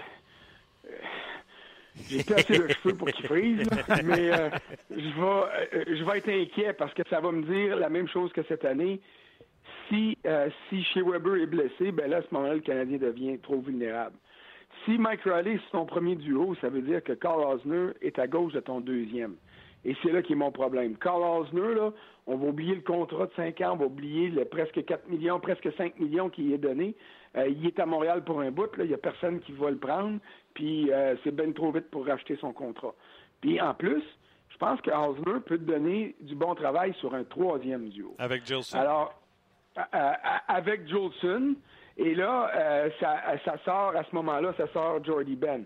[1.96, 3.68] euh, j'ai assez de cheveux pour qu'il frise,
[4.04, 4.50] mais euh,
[4.90, 8.32] je, vais, je vais être inquiet parce que ça va me dire la même chose
[8.32, 9.00] que cette année.
[9.88, 13.38] si, euh, si chez Weber est blessé, ben là, à ce moment-là, le Canadien devient
[13.38, 14.16] trop vulnérable.
[14.84, 18.26] Si Mike Riley est son premier duo, ça veut dire que Carl Osner est à
[18.26, 19.36] gauche de ton deuxième.
[19.84, 20.96] Et c'est là qui est mon problème.
[20.96, 21.92] Carl Osner, là,
[22.26, 25.38] on va oublier le contrat de 5 ans, on va oublier le presque 4 millions,
[25.40, 26.94] presque 5 millions qui est donné.
[27.36, 28.84] Euh, il est à Montréal pour un bout, là.
[28.84, 30.18] il n'y a personne qui va le prendre,
[30.54, 32.94] puis euh, c'est bien trop vite pour racheter son contrat.
[33.40, 34.02] Puis en plus,
[34.50, 38.14] je pense que Osner peut te donner du bon travail sur un troisième duo.
[38.18, 38.78] Avec Gilson.
[38.78, 39.20] Alors,
[39.76, 40.12] euh,
[40.46, 41.56] avec Jolson,
[41.96, 45.64] et là, ça, ça, sort, à ce moment-là, ça sort Jordy Ben.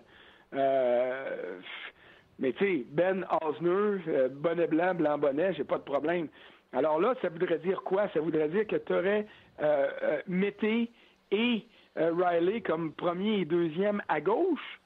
[2.39, 6.29] Mais tu sais, Ben Osner, euh, bonnet blanc, blanc bonnet, j'ai pas de problème.
[6.71, 8.07] Alors là, ça voudrait dire quoi?
[8.13, 9.27] Ça voudrait dire que tu aurais
[9.61, 10.89] euh, euh, Mété
[11.31, 11.63] et
[11.95, 14.79] Riley comme premier et deuxième à gauche,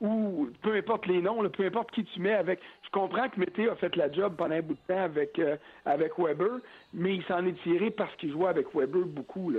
[0.00, 2.60] ou peu importe les noms, peu importe qui tu mets avec.
[2.84, 5.40] Je comprends que Mété a fait la job pendant un bout de temps avec,
[5.84, 6.60] avec Weber,
[6.94, 9.52] mais il s'en est tiré parce qu'il jouait avec Weber beaucoup.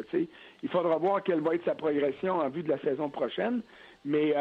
[0.63, 3.61] Il faudra voir quelle va être sa progression en vue de la saison prochaine.
[4.05, 4.34] Mais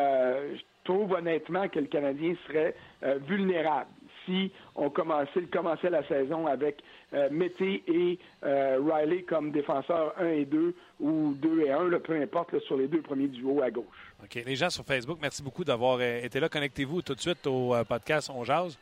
[0.89, 3.91] trouve honnêtement que le Canadien serait euh, vulnérable
[4.29, 6.83] si on commençait, commençait la saison avec
[7.15, 12.21] euh, Mété et euh, Riley comme défenseurs 1 et 2 ou 2 et 1, peu
[12.21, 14.15] importe, sur les deux premiers duos à gauche.
[14.23, 14.35] OK.
[14.35, 16.49] Les gens sur Facebook, merci beaucoup d'avoir été là.
[16.49, 18.79] Connectez-vous tout de suite au podcast On Jase,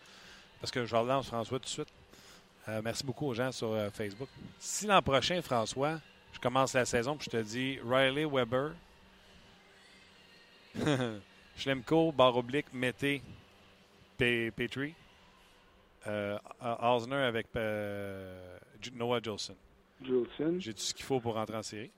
[0.60, 1.92] parce que je relance François tout de suite.
[2.82, 4.28] merci beaucoup aux gens sur Facebook.
[4.58, 6.00] Si l'an prochain, François,
[6.32, 8.72] je commence la saison puis je te dis Riley Weber.
[11.56, 13.22] Schlemko, barre oblique, Mété,
[14.18, 14.94] Petrie.
[16.08, 16.38] Euh,
[16.82, 18.58] Osner avec euh,
[18.94, 19.56] Noah Jolson.
[20.02, 20.56] Jolson.
[20.58, 21.90] J'ai tout ce qu'il faut pour rentrer en série?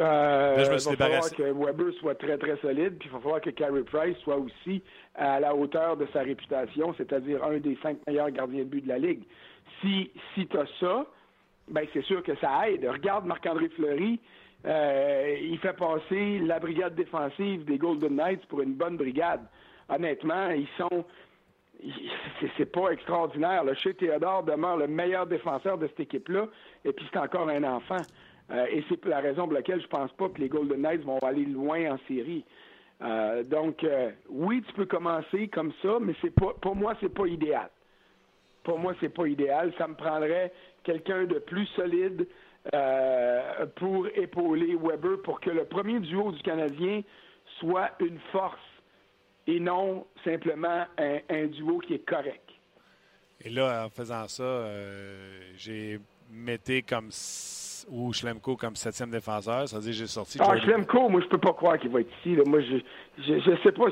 [0.00, 3.08] Euh, Là, je me suis il va falloir que Weber soit très, très solide, puis
[3.08, 4.82] il va falloir que Carey Price soit aussi
[5.14, 8.88] à la hauteur de sa réputation, c'est-à-dire un des cinq meilleurs gardiens de but de
[8.88, 9.22] la Ligue.
[9.80, 11.06] Si, si tu as ça,
[11.68, 12.86] ben c'est sûr que ça aide.
[12.86, 14.18] Regarde Marc-André Fleury,
[14.66, 19.42] euh, il fait passer la brigade défensive des Golden Knights pour une bonne brigade.
[19.88, 21.04] Honnêtement, ils sont.
[22.56, 23.64] C'est pas extraordinaire.
[23.64, 26.46] Le Chez Théodore demeure le meilleur défenseur de cette équipe-là,
[26.84, 28.02] et puis c'est encore un enfant.
[28.50, 31.18] Euh, et c'est la raison pour laquelle je pense pas que les Golden Knights vont
[31.18, 32.44] aller loin en série.
[33.02, 33.86] Euh, donc,
[34.28, 37.70] oui, tu peux commencer comme ça, mais c'est pas, pour moi, c'est pas idéal.
[38.64, 39.72] Pour moi, c'est pas idéal.
[39.78, 40.52] Ça me prendrait
[40.84, 42.26] quelqu'un de plus solide,
[42.74, 47.00] euh, pour épauler Weber pour que le premier duo du Canadien
[47.58, 48.58] soit une force
[49.50, 52.48] et non simplement un, duo qui est correct.
[53.42, 55.98] Et là, en faisant ça, euh, j'ai
[56.30, 57.10] metté comme
[57.88, 59.66] ou Schlemko comme septième défenseur.
[59.68, 60.38] Ça veut dire j'ai sorti.
[60.40, 62.36] Ah, Schlemko, moi, je peux pas croire qu'il va être ici.
[62.46, 62.76] Moi, je,
[63.18, 63.86] je, je sais pas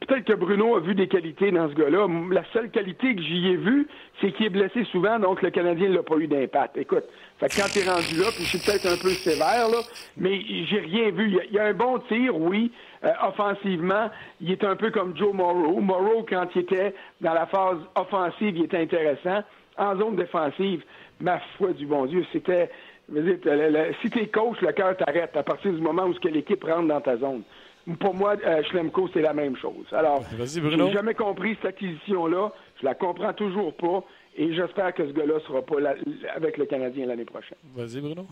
[0.00, 2.06] peut-être que Bruno a vu des qualités dans ce gars-là.
[2.30, 3.86] La seule qualité que j'y ai vue,
[4.20, 6.76] c'est qu'il est blessé souvent, donc le Canadien n'a pas eu d'impact.
[6.76, 7.04] Écoute,
[7.38, 9.78] fait que quand rendu là, puis je suis peut-être un peu sévère, là,
[10.16, 11.36] mais j'ai rien vu.
[11.48, 12.70] Il y, a, un bon tir, oui.
[13.04, 14.10] Euh, offensivement,
[14.40, 15.80] il est un peu comme Joe Morrow.
[15.80, 19.42] Morrow, quand il était dans la phase offensive, il était intéressant.
[19.76, 20.84] En zone défensive,
[21.20, 22.70] ma foi du bon Dieu, c'était...
[24.00, 27.18] Si t'es coach, le cœur t'arrête à partir du moment où l'équipe rentre dans ta
[27.18, 27.42] zone.
[28.00, 29.86] Pour moi, euh, Schlemko, c'est la même chose.
[29.92, 32.52] Alors, je n'ai jamais compris cette acquisition-là.
[32.80, 34.02] Je la comprends toujours pas.
[34.36, 35.76] Et j'espère que ce gars-là ne sera pas
[36.34, 37.58] avec le Canadien l'année prochaine.
[37.74, 38.26] Vas-y, Bruno.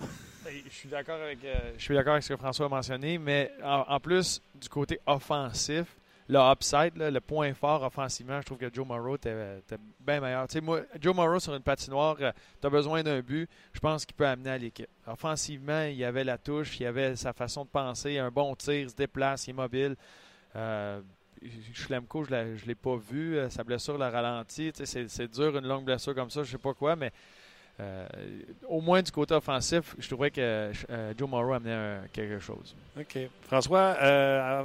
[0.45, 3.19] Ben, je suis d'accord avec, euh, je suis d'accord avec ce que François a mentionné,
[3.19, 5.97] mais en plus, du côté offensif,
[6.29, 9.59] le upside, le point fort offensivement, je trouve que Joe Morrow était,
[10.01, 10.47] bien meilleur.
[10.62, 14.14] moi, Joe Morrow sur une patinoire, euh, tu as besoin d'un but, je pense qu'il
[14.14, 14.89] peut amener à l'équipe.
[15.07, 18.91] Offensivement, il avait la touche, il avait sa façon de penser, un bon tir, il
[18.91, 19.97] se déplace, il est mobile.
[20.57, 21.01] Euh,
[21.41, 24.70] je ne l'ai pas vu, euh, sa blessure l'a ralenti.
[24.75, 27.11] C'est dur, une longue blessure comme ça, je ne sais pas quoi, mais
[27.81, 28.07] euh,
[28.68, 30.70] au moins du côté offensif, je trouvais que
[31.18, 32.77] Joe Morrow amenait quelque chose.
[32.97, 33.18] OK.
[33.43, 33.97] François,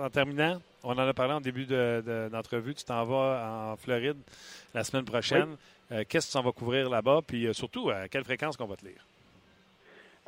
[0.03, 2.73] en terminant, on en a parlé en début d'entrevue.
[2.73, 4.17] tu t'en vas en Floride
[4.73, 5.57] la semaine prochaine.
[5.91, 7.19] Euh, qu'est-ce que tu en vas couvrir là-bas?
[7.27, 9.05] Puis euh, surtout, à quelle fréquence qu'on va te lire?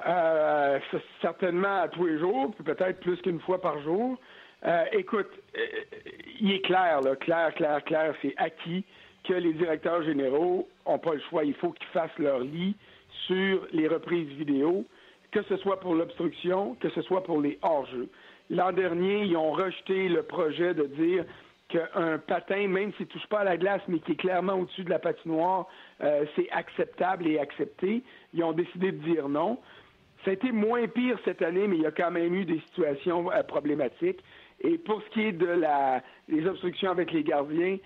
[0.06, 0.80] Euh,
[1.22, 4.18] certainement à tous les jours, puis peut-être plus qu'une fois par jour.
[4.92, 5.30] écoute,
[6.40, 8.84] il est clair, là, clair, clair, clair, c'est acquis
[9.26, 11.44] que les directeurs généraux n'ont pas le choix.
[11.44, 12.76] Il faut qu'ils fassent leur lit
[13.28, 14.86] sur les reprises vidéo,
[15.32, 18.10] que ce soit pour l'obstruction, que ce soit pour les hors-jeux.
[18.50, 21.26] L'an dernier, ils ont rejeté le projet de dire
[21.70, 24.84] qu'un patin, même s'il ne touche pas à la glace, mais qui est clairement au-dessus
[24.84, 25.68] de la patinoire,
[26.02, 28.04] euh, c'est acceptable et accepté.
[28.34, 29.60] Ils ont décidé de dire non.
[30.26, 32.60] Ça a été moins pire cette année, mais il y a quand même eu des
[32.62, 34.20] situations euh, problématiques.
[34.62, 37.78] Et pour ce qui est de la, des obstructions avec les gardiens,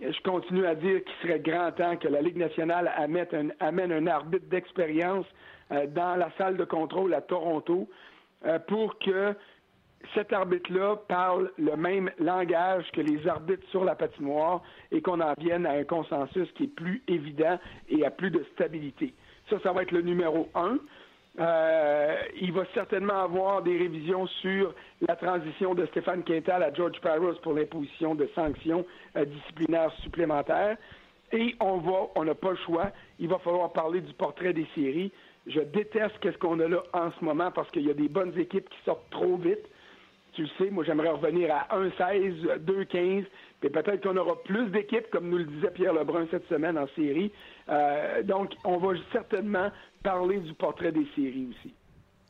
[0.00, 4.46] je continue à dire qu'il serait grand temps que la Ligue nationale amène un, arbitre
[4.48, 5.26] d'expérience
[5.70, 7.88] euh, dans la salle de contrôle à Toronto
[8.68, 9.34] pour que
[10.14, 15.34] cet arbitre-là parle le même langage que les arbitres sur la patinoire et qu'on en
[15.38, 19.14] vienne à un consensus qui est plus évident et à plus de stabilité.
[19.50, 20.78] Ça, ça va être le numéro un.
[21.38, 24.74] Euh, il va certainement avoir des révisions sur
[25.06, 28.86] la transition de Stéphane Quintal à George Parros pour l'imposition de sanctions
[29.16, 30.76] euh, disciplinaires supplémentaires.
[31.32, 32.90] Et on va, on n'a pas le choix.
[33.18, 35.12] Il va falloir parler du portrait des séries.
[35.46, 38.36] Je déteste ce qu'on a là en ce moment parce qu'il y a des bonnes
[38.38, 39.64] équipes qui sortent trop vite.
[40.36, 43.24] Tu le sais, moi j'aimerais revenir à 1-16, 2-15,
[43.60, 46.86] puis peut-être qu'on aura plus d'équipes, comme nous le disait Pierre Lebrun cette semaine en
[46.94, 47.32] série.
[47.70, 49.72] Euh, donc, on va certainement
[50.02, 51.72] parler du portrait des séries aussi.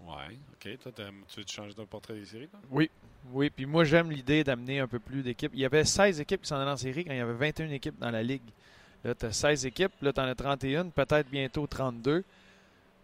[0.03, 0.79] Oui, OK.
[0.79, 2.49] Toi, tu veux changer ton portrait des séries?
[2.71, 2.89] Oui.
[3.33, 5.51] Oui, puis moi, j'aime l'idée d'amener un peu plus d'équipes.
[5.53, 7.71] Il y avait 16 équipes qui s'en allaient en série quand il y avait 21
[7.71, 8.43] équipes dans la Ligue.
[9.03, 12.23] Là, tu as 16 équipes, là, tu en as 31, peut-être bientôt 32.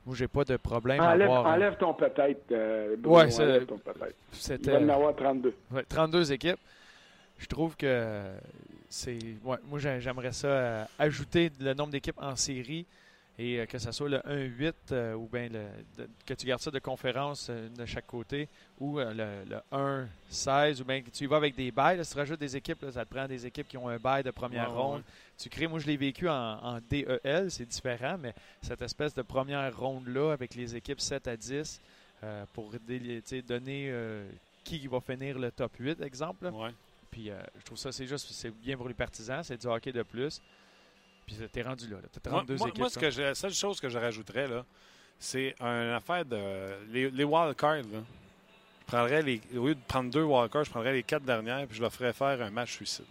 [0.05, 1.46] Moi, j'ai pas de problème enlève, à avoir...
[1.46, 2.50] Euh, enlève ton peut-être.
[2.50, 3.66] Euh, ouais, c'est...
[4.32, 4.80] C'était...
[4.80, 5.55] Il va en avoir 32.
[5.70, 6.59] Ouais, 32 équipes.
[7.38, 8.22] Je trouve que
[8.88, 9.18] c'est...
[9.44, 12.86] Ouais, moi, j'aimerais ça euh, ajouter le nombre d'équipes en série
[13.38, 15.48] et euh, que ce soit le 1-8 euh, ou bien
[16.26, 18.48] que tu gardes ça de conférence euh, de chaque côté
[18.78, 22.05] ou le, 1-16 ou bien que tu y vas avec des bails.
[22.05, 24.30] si tu rajoutes des équipes, ça te prend des équipes qui ont un bail de
[24.30, 25.03] première ronde.
[25.39, 29.76] Tu crées, moi je l'ai vécu en, DEL, c'est différent, mais cette espèce de première
[29.76, 31.80] ronde-là avec les équipes 7 à 10
[32.53, 32.72] pour
[33.49, 33.93] donner
[34.62, 36.53] qui va finir le top 8, exemple.
[37.11, 40.03] Puis je trouve ça, c'est juste, c'est bien pour les partisans, c'est du hockey de
[40.03, 40.41] plus.
[41.26, 41.99] Puis t'es rendu là.
[42.12, 42.78] T'as 32 moi, équipes.
[42.80, 44.64] Moi, ce que la seule chose que je rajouterais, là,
[45.18, 46.93] c'est une affaire de.
[46.93, 48.03] Les, les wildcards, là.
[48.80, 51.76] Je prendrais les, au lieu de prendre deux wildcards, je prendrais les quatre dernières puis
[51.76, 53.07] je leur ferais faire un match suicide.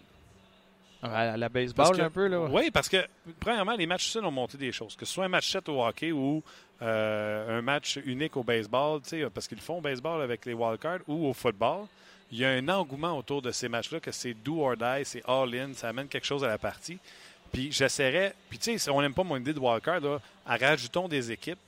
[1.02, 2.42] À la baseball, un peu, là.
[2.42, 2.98] Oui, parce que,
[3.40, 4.96] premièrement, les matchs suicides ont monté des choses.
[4.96, 6.44] Que ce soit un match 7 au hockey ou
[6.82, 9.02] euh, un match unique au baseball,
[9.34, 11.86] parce qu'ils font baseball avec les wildcards ou au football,
[12.32, 15.24] il y a un engouement autour de ces matchs-là que c'est do or die, c'est
[15.28, 16.98] all-in, ça amène quelque chose à la partie.
[17.52, 21.32] Puis j'essaierais, puis tu sais, on n'aime pas mon idée de Walker, là, rajoutons des
[21.32, 21.60] équipes,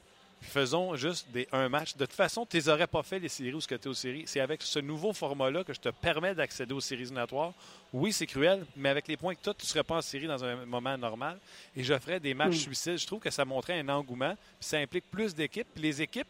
[0.43, 1.95] faisons juste des un match.
[1.95, 3.93] De toute façon, tu n'aurais pas fait les séries ou ce que tu es aux
[3.93, 4.23] séries.
[4.25, 7.53] C'est avec ce nouveau format-là que je te permets d'accéder aux séries éliminatoires.
[7.91, 10.27] Oui, c'est cruel, mais avec les points que toi, tu ne serais pas en série
[10.27, 11.39] dans un moment normal.
[11.75, 12.73] Et je ferais des matchs hmm.
[12.73, 12.97] suicides.
[12.97, 15.67] Je trouve que ça montrait un engouement, puis ça implique plus d'équipes.
[15.73, 16.27] Puis les équipes,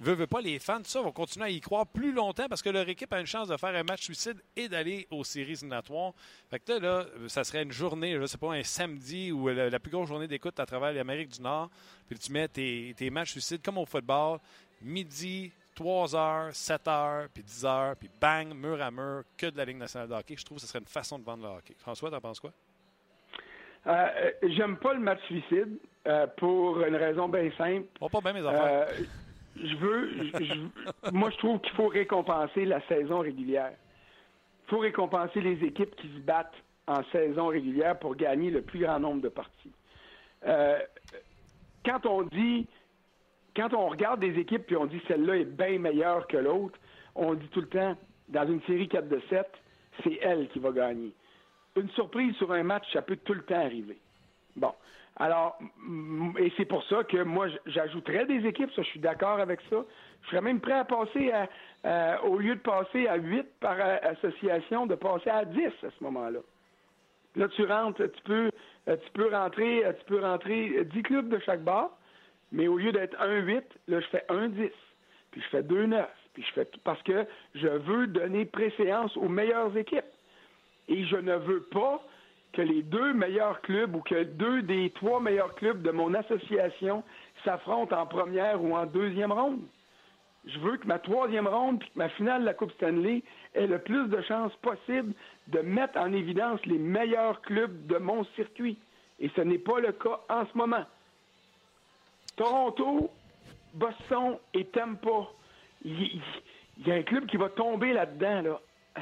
[0.00, 2.62] veut, veut pas, les fans, tout ça, vont continuer à y croire plus longtemps parce
[2.62, 5.52] que leur équipe a une chance de faire un match suicide et d'aller aux séries
[5.52, 6.12] éliminatoires.
[6.50, 9.90] Fait que là, ça serait une journée, je sais pas, un samedi ou la, plus
[9.90, 11.70] grosse journée d'écoute à travers l'Amérique du Nord.
[12.08, 14.38] Puis tu mets tes, tes matchs suicides comme au football,
[14.82, 19.56] midi, 3 heures, 7 heures, puis 10 heures, puis bang, mur à mur, que de
[19.56, 20.34] la Ligue nationale de hockey.
[20.36, 21.74] Je trouve que ce serait une façon de vendre le hockey.
[21.78, 22.52] François, t'en penses quoi?
[23.86, 27.86] Euh, euh, j'aime pas le match suicide euh, pour une raison bien simple.
[28.00, 28.88] Pas bien mes affaires
[29.60, 30.10] je veux,
[31.12, 33.72] moi, je trouve qu'il faut récompenser la saison régulière.
[34.66, 36.54] Il faut récompenser les équipes qui se battent
[36.86, 39.72] en saison régulière pour gagner le plus grand nombre de parties.
[41.86, 42.66] Euh, quand on dit,
[43.56, 46.78] quand on regarde des équipes puis on dit celle-là est bien meilleure que l'autre,
[47.14, 47.96] on dit tout le temps,
[48.28, 49.46] dans une série 4 de 7,
[50.04, 51.12] c'est elle qui va gagner.
[51.76, 53.98] Une surprise sur un match, ça peut tout le temps arriver.
[54.56, 54.72] Bon.
[55.20, 55.58] Alors,
[56.38, 59.84] et c'est pour ça que moi, j'ajouterais des équipes, ça, je suis d'accord avec ça.
[60.22, 61.32] Je serais même prêt à passer
[61.82, 66.04] à, au lieu de passer à 8 par association, de passer à 10 à ce
[66.04, 66.38] moment-là.
[67.34, 68.50] Là, tu rentres, tu peux,
[68.96, 71.90] tu peux rentrer, tu peux rentrer 10 clubs de chaque bar,
[72.52, 74.70] mais au lieu d'être 1-8, là, je fais 1-10,
[75.30, 79.76] puis je fais 2-9, puis je fais parce que je veux donner préséance aux meilleures
[79.76, 80.04] équipes.
[80.88, 82.02] Et je ne veux pas
[82.52, 87.04] que les deux meilleurs clubs ou que deux des trois meilleurs clubs de mon association
[87.44, 89.60] s'affrontent en première ou en deuxième ronde.
[90.46, 93.22] Je veux que ma troisième ronde puis que ma finale de la Coupe Stanley
[93.54, 95.12] ait le plus de chances possible
[95.48, 98.78] de mettre en évidence les meilleurs clubs de mon circuit.
[99.20, 100.84] Et ce n'est pas le cas en ce moment.
[102.36, 103.10] Toronto,
[103.74, 105.28] Boston et Tampa,
[105.84, 106.20] il
[106.86, 108.42] y, a un club qui va tomber là-dedans.
[108.42, 108.60] Là.
[108.98, 109.00] Euh,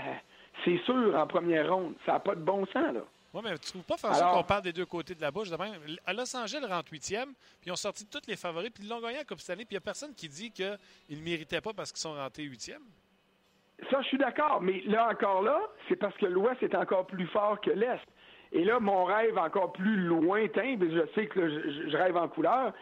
[0.64, 1.94] c'est sûr, en première ronde.
[2.06, 2.94] Ça n'a pas de bon sens.
[2.94, 3.02] Là.
[3.36, 5.50] Oui, mais tu trouves pas, François, qu'on parle des deux côtés de la bouche?
[5.50, 5.74] De même,
[6.06, 8.88] à Los Angeles, le rentre huitième, puis ils ont sorti tous les favoris, puis ils
[8.88, 10.78] l'ont gagné à Coupe Stanley, puis il n'y a personne qui dit qu'ils
[11.10, 12.80] ne méritaient pas parce qu'ils sont rentrés huitième.
[13.90, 17.26] Ça, je suis d'accord, mais là encore là, c'est parce que l'Ouest est encore plus
[17.26, 18.00] fort que l'Est.
[18.52, 21.46] Et là, mon rêve encore plus lointain, mais je sais que
[21.90, 22.72] je, rêve en couleur,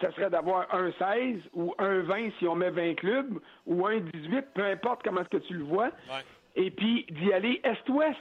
[0.00, 3.98] ça serait d'avoir un 16 ou un 20 si on met 20 clubs, ou un
[3.98, 5.90] 18, peu importe comment est-ce que tu le vois,
[6.54, 8.16] et puis d'y aller Est-Ouest.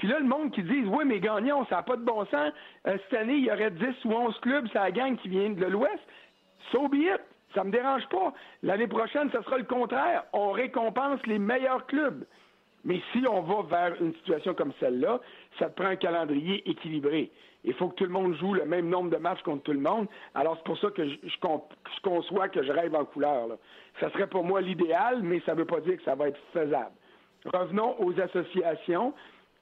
[0.00, 2.54] Puis là, le monde qui dit Oui, mais gagnons, ça n'a pas de bon sens.
[2.86, 5.50] Euh, cette année, il y aurait 10 ou 11 clubs, c'est la gang qui vient
[5.50, 6.00] de l'Ouest.
[6.72, 7.20] So be it.
[7.54, 8.32] Ça me dérange pas.
[8.62, 10.24] L'année prochaine, ce sera le contraire.
[10.32, 12.24] On récompense les meilleurs clubs.
[12.82, 15.20] Mais si on va vers une situation comme celle-là,
[15.58, 17.30] ça prend un calendrier équilibré.
[17.64, 19.80] Il faut que tout le monde joue le même nombre de matchs contre tout le
[19.80, 20.06] monde.
[20.34, 23.48] Alors, c'est pour ça que je, je, conçois que je rêve en couleur.
[23.48, 23.56] Là.
[23.98, 26.40] Ça serait pour moi l'idéal, mais ça ne veut pas dire que ça va être
[26.54, 26.94] faisable.
[27.44, 29.12] Revenons aux associations.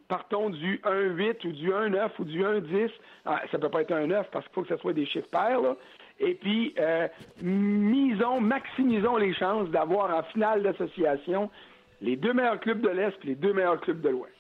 [0.09, 2.91] Partons du 1-8 ou du 1-9 ou du 1-10.
[3.27, 5.29] Ah, ça peut pas être un 9 parce qu'il faut que ce soit des chiffres
[5.31, 5.61] pairs.
[5.61, 5.77] Là.
[6.19, 7.07] Et puis, euh,
[7.43, 11.51] misons, maximisons les chances d'avoir en finale d'association
[12.01, 14.33] les deux meilleurs clubs de l'Est et les deux meilleurs clubs de l'Ouest.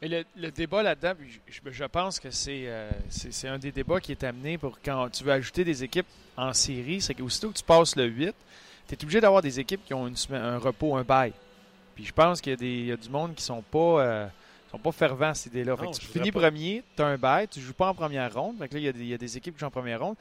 [0.00, 1.14] Mais le, débat là-dedans,
[1.48, 5.32] je, pense que euh, c'est un des débats qui est amené pour quand tu veux
[5.32, 6.06] ajouter des équipes
[6.36, 8.32] en série, c'est qu'aussitôt que tu passes le 8,
[8.86, 11.32] tu es obligé d'avoir des équipes qui ont un repos, un bail.
[11.96, 12.52] Puis je pense qu'il
[12.86, 14.26] y, a du monde qui sont pas euh,
[14.70, 15.76] sont pas fervents à cette idée-là.
[15.92, 18.58] Tu finis premier, tu as un bail, tu joues pas en première ronde.
[18.60, 20.16] là, il y, y, a des équipes qui jouent en première ronde.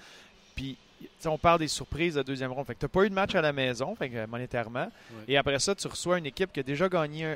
[0.55, 0.77] Puis
[1.25, 2.65] on parle des surprises de deuxième ronde.
[2.65, 4.89] Fait que tu n'as pas eu de match à la maison, fait monétairement.
[5.27, 7.35] Et après ça, tu reçois une équipe qui a déjà gagné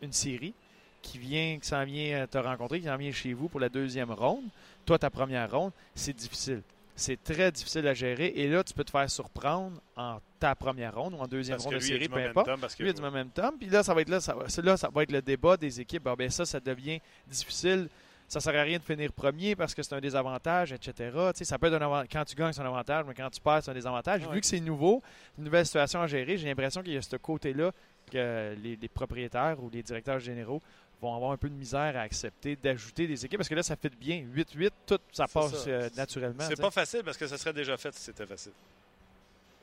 [0.00, 0.54] une série,
[1.00, 4.12] qui vient, qui s'en vient te rencontrer, qui s'en vient chez vous pour la deuxième
[4.12, 4.44] ronde.
[4.86, 6.62] Toi, ta première ronde, c'est difficile.
[6.94, 8.32] C'est très difficile à gérer.
[8.36, 11.74] Et là, tu peux te faire surprendre en ta première ronde ou en deuxième ronde
[11.74, 12.50] de série, peu importe.
[12.60, 12.82] Parce que...
[12.82, 13.56] Lui, il a du momentum.
[13.58, 16.08] Puis là, ça va être là, ça là, ça va être le débat des équipes.
[16.16, 17.88] ben ça, ça devient difficile
[18.32, 21.10] ça ne sert à rien de finir premier parce que c'est un désavantage, etc.
[21.42, 23.70] ça peut être un quand tu gagnes, c'est un avantage, mais quand tu perds, c'est
[23.70, 24.26] un désavantage.
[24.26, 25.02] Vu que c'est nouveau,
[25.36, 27.72] une nouvelle situation à gérer, j'ai l'impression qu'il y a ce côté-là
[28.10, 30.62] que les, propriétaires ou les directeurs généraux
[31.02, 33.76] vont avoir un peu de misère à accepter d'ajouter des équipes parce que là, ça
[33.76, 34.22] fait bien.
[34.34, 36.40] 8-8, tout ça passe euh, naturellement.
[36.40, 38.52] C'est pas facile parce que ça serait déjà fait si c'était facile.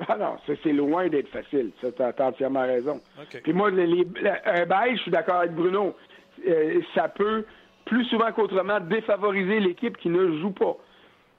[0.08, 1.72] Ah non, c'est loin d'être facile.
[1.80, 3.02] Tu as, entièrement raison.
[3.44, 4.08] Puis moi, les,
[4.46, 5.96] un bail, je suis d'accord avec Bruno.
[6.48, 7.46] Euh, ça peut
[7.86, 10.78] plus souvent qu'autrement, défavoriser l'équipe qui ne joue pas.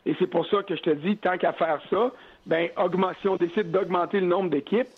[0.04, 2.10] Et c'est pour ça que je te dis, tant qu'à faire ça,
[2.46, 2.68] ben,
[3.20, 4.88] si on décide d'augmenter le nombre d'équipes,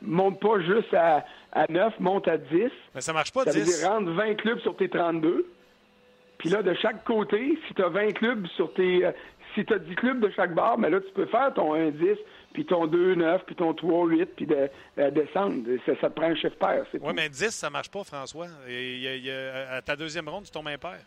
[0.00, 2.70] monte pas juste à, à 9, monte à 10.
[2.94, 3.58] Mais ça marche pas, ça 10.
[3.58, 5.46] veut dire rendre 20 clubs sur tes 32.
[6.38, 9.06] Puis là, de chaque côté, si tu as 20 clubs sur tes...
[9.06, 9.12] Euh,
[9.54, 12.16] si tu as 10 clubs de chaque barre, mais là, tu peux faire ton 1-10,
[12.54, 14.70] puis ton 2-9, puis ton 3-8, puis de,
[15.10, 15.62] descendre.
[15.84, 16.86] Ça, te prend un chiffre pair.
[16.94, 18.46] Oui, mais 10, ça marche pas, François.
[19.70, 21.00] à ta deuxième ronde, tu tombes impair.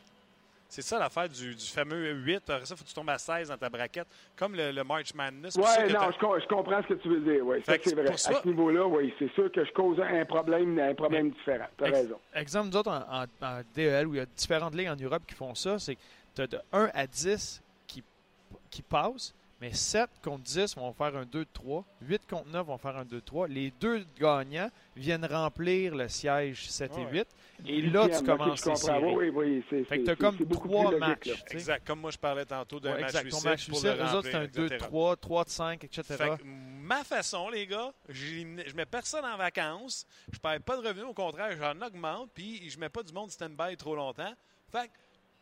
[0.67, 2.49] C'est ça l'affaire du, fameux 8.
[2.49, 5.55] Après ça, faut que tu tombes à 16 dans ta braquette, comme le, March Madness.
[5.55, 5.63] Oui,
[5.93, 7.45] non, je, comprends ce que tu veux dire.
[7.45, 8.09] Ouais, c'est vrai.
[8.11, 11.67] À ce niveau-là, oui, c'est sûr que je cause un problème, un problème différent.
[11.77, 12.19] Tu as raison.
[12.33, 15.55] Exemple, nous autres, en, DEL, où il y a différentes ligues en Europe qui font
[15.55, 16.01] ça, c'est que
[16.35, 18.03] tu as de 1 à 10 qui,
[18.69, 19.33] qui passent
[19.65, 21.83] mais 7 contre 10 vont faire un 2-3.
[22.01, 23.47] 8 contre 9 vont faire un 2-3.
[23.47, 27.27] Les deux gagnants viennent remplir le siège 7 et 8.
[27.65, 30.95] Et là, tu commences okay, à oui, oui, c'est, Fait que tu as comme trois
[30.99, 31.31] matchs.
[31.49, 31.87] exact.
[31.87, 33.29] Comme moi, je parlais tantôt d'un match exact.
[33.29, 36.03] Ton match eux autres, c'est un 2-3, 3-5, etc.
[36.03, 40.05] Fait que ma façon, les gars, je mets personne en vacances.
[40.31, 41.09] Je ne perds pas de revenus.
[41.09, 42.29] Au contraire, j'en augmente.
[42.35, 44.33] Puis je mets pas du monde stand-by trop longtemps.
[44.71, 44.93] Fait que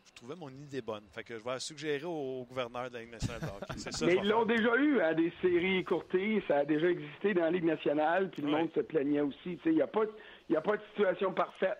[0.05, 1.03] je trouvais mon idée bonne.
[1.11, 4.45] Fait que je vais suggérer au, gouverneur de la Ligue nationale de Mais ils l'ont
[4.45, 6.43] déjà eu à des séries écourtées.
[6.47, 8.29] Ça a déjà existé dans la Ligue nationale.
[8.31, 9.57] Puis le monde se plaignait aussi.
[9.65, 11.77] Il n'y a, pas, a pas de situation parfaite.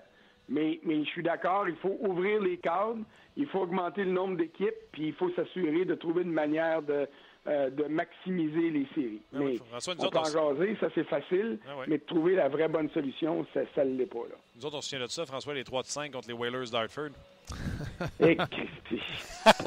[0.50, 3.04] Mais, mais je suis d'accord, il faut ouvrir les cadres,
[3.38, 7.08] il faut augmenter le nombre d'équipes, puis il faut s'assurer de trouver une manière de,
[7.48, 9.22] euh, de maximiser les séries.
[9.34, 9.58] Ah mais
[9.88, 13.46] on peut en jaser, ça c'est facile, ah mais de trouver la vraie bonne solution,
[13.54, 14.28] ça ne l'est pas.
[14.30, 14.36] Là.
[14.56, 16.70] Nous autres, on se souvient de ça, François, les 3 de 5 contre les Whalers
[16.72, 17.12] d'Hartford.
[18.20, 18.38] Et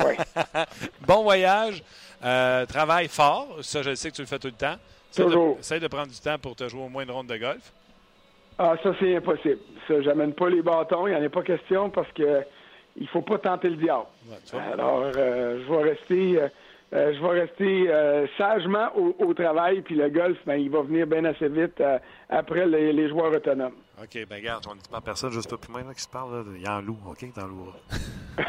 [0.04, 0.16] ouais.
[1.06, 1.82] Bon voyage.
[2.24, 3.58] Euh, travaille fort.
[3.62, 4.76] Ça, je sais que tu le fais tout le temps.
[5.58, 7.72] Essaye de, prendre du temps pour te jouer au moins une ronde de golf.
[8.58, 9.58] Ah, ça, c'est impossible.
[9.86, 11.06] Ça, j'amène pas les bâtons.
[11.06, 12.42] Il n'y en a pas question parce que
[12.98, 14.06] il faut pas tenter le diable.
[14.72, 16.40] Alors, euh, je vais rester...
[16.40, 16.48] Euh,
[16.94, 21.06] euh, je vais rester euh, sagement au, travail, puis le golf, ben, il va venir
[21.06, 21.98] bien assez vite euh,
[22.28, 23.74] après les, joueurs autonomes.
[24.02, 26.44] OK, ben regarde, on ne dit pas à personne, juste toi puis qui se parle.
[26.54, 27.72] Il y a un loup, OK, dans loup.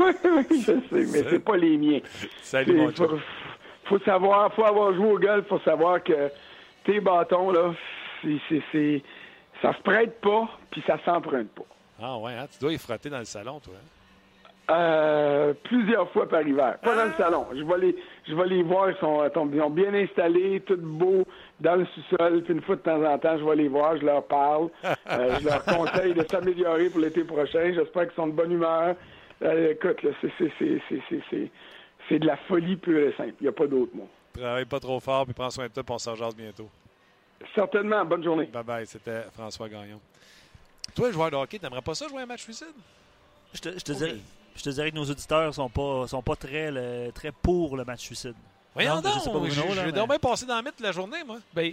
[0.00, 0.12] oui,
[0.50, 2.00] je sais, mais c'est pas les miens.
[2.40, 3.18] Salut, mon faut,
[3.84, 6.30] faut savoir, faut avoir joué au golf pour savoir que
[6.84, 7.74] tes bâtons, là,
[8.22, 9.02] c'est,
[9.60, 11.66] ça se prête pas, puis ça s'emprunte pas.
[12.00, 12.46] Ah ouais, hein?
[12.50, 13.74] tu dois y frotter dans le salon, toi.
[13.76, 13.98] Hein?
[14.70, 16.78] Euh, plusieurs fois par hiver.
[16.82, 17.18] Pas dans le ah!
[17.18, 17.46] salon.
[17.54, 17.96] Je vais les,
[18.28, 18.90] je vais les voir.
[18.90, 21.24] Ils sont, sont bien installés, tout beau
[21.60, 22.42] dans le sous-sol.
[22.42, 24.68] Puis une fois de temps en temps, je vais les voir, je leur parle.
[25.10, 27.72] Euh, je leur conseille de s'améliorer pour l'été prochain.
[27.74, 28.94] J'espère qu'ils sont de bonne humeur.
[29.42, 29.96] Euh, écoute,
[32.08, 33.34] c'est de la folie pure et simple.
[33.40, 34.06] Il n'y a pas d'autre mot.
[34.34, 36.68] Travaille pas trop fort, puis prends soin de toi, puis on s'en bientôt.
[37.54, 38.04] Certainement.
[38.04, 38.46] Bonne journée.
[38.52, 38.86] Bye bye.
[38.86, 40.00] C'était François Gagnon.
[40.94, 42.66] Toi, joueur de hockey, t'aimerais pas ça jouer un match suicide?
[43.54, 44.16] Je te, je te dirais
[44.58, 48.00] je te dirais que nos auditeurs sont pas sont pas très très pour le match
[48.00, 48.34] suicide.
[48.74, 50.56] Voyons Non, je donc, sais pas Bruno, je- là, je vais mais- dormir passer dans
[50.56, 51.38] la mythe la journée, moi.
[51.54, 51.72] Ben,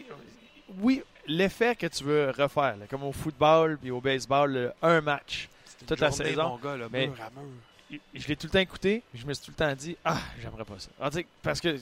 [0.80, 5.02] oui, l'effet que tu veux refaire, là, comme au football puis au baseball, là, un
[5.02, 5.50] match.
[5.78, 8.00] C'est Toute la saison, mon gars, là, mais- mur à mur.
[8.16, 10.66] Je l'ai tout le temps écouté, je me suis tout le temps dit Ah, j'aimerais
[10.66, 10.90] pas ça.
[11.00, 11.78] Alors, sais, parce que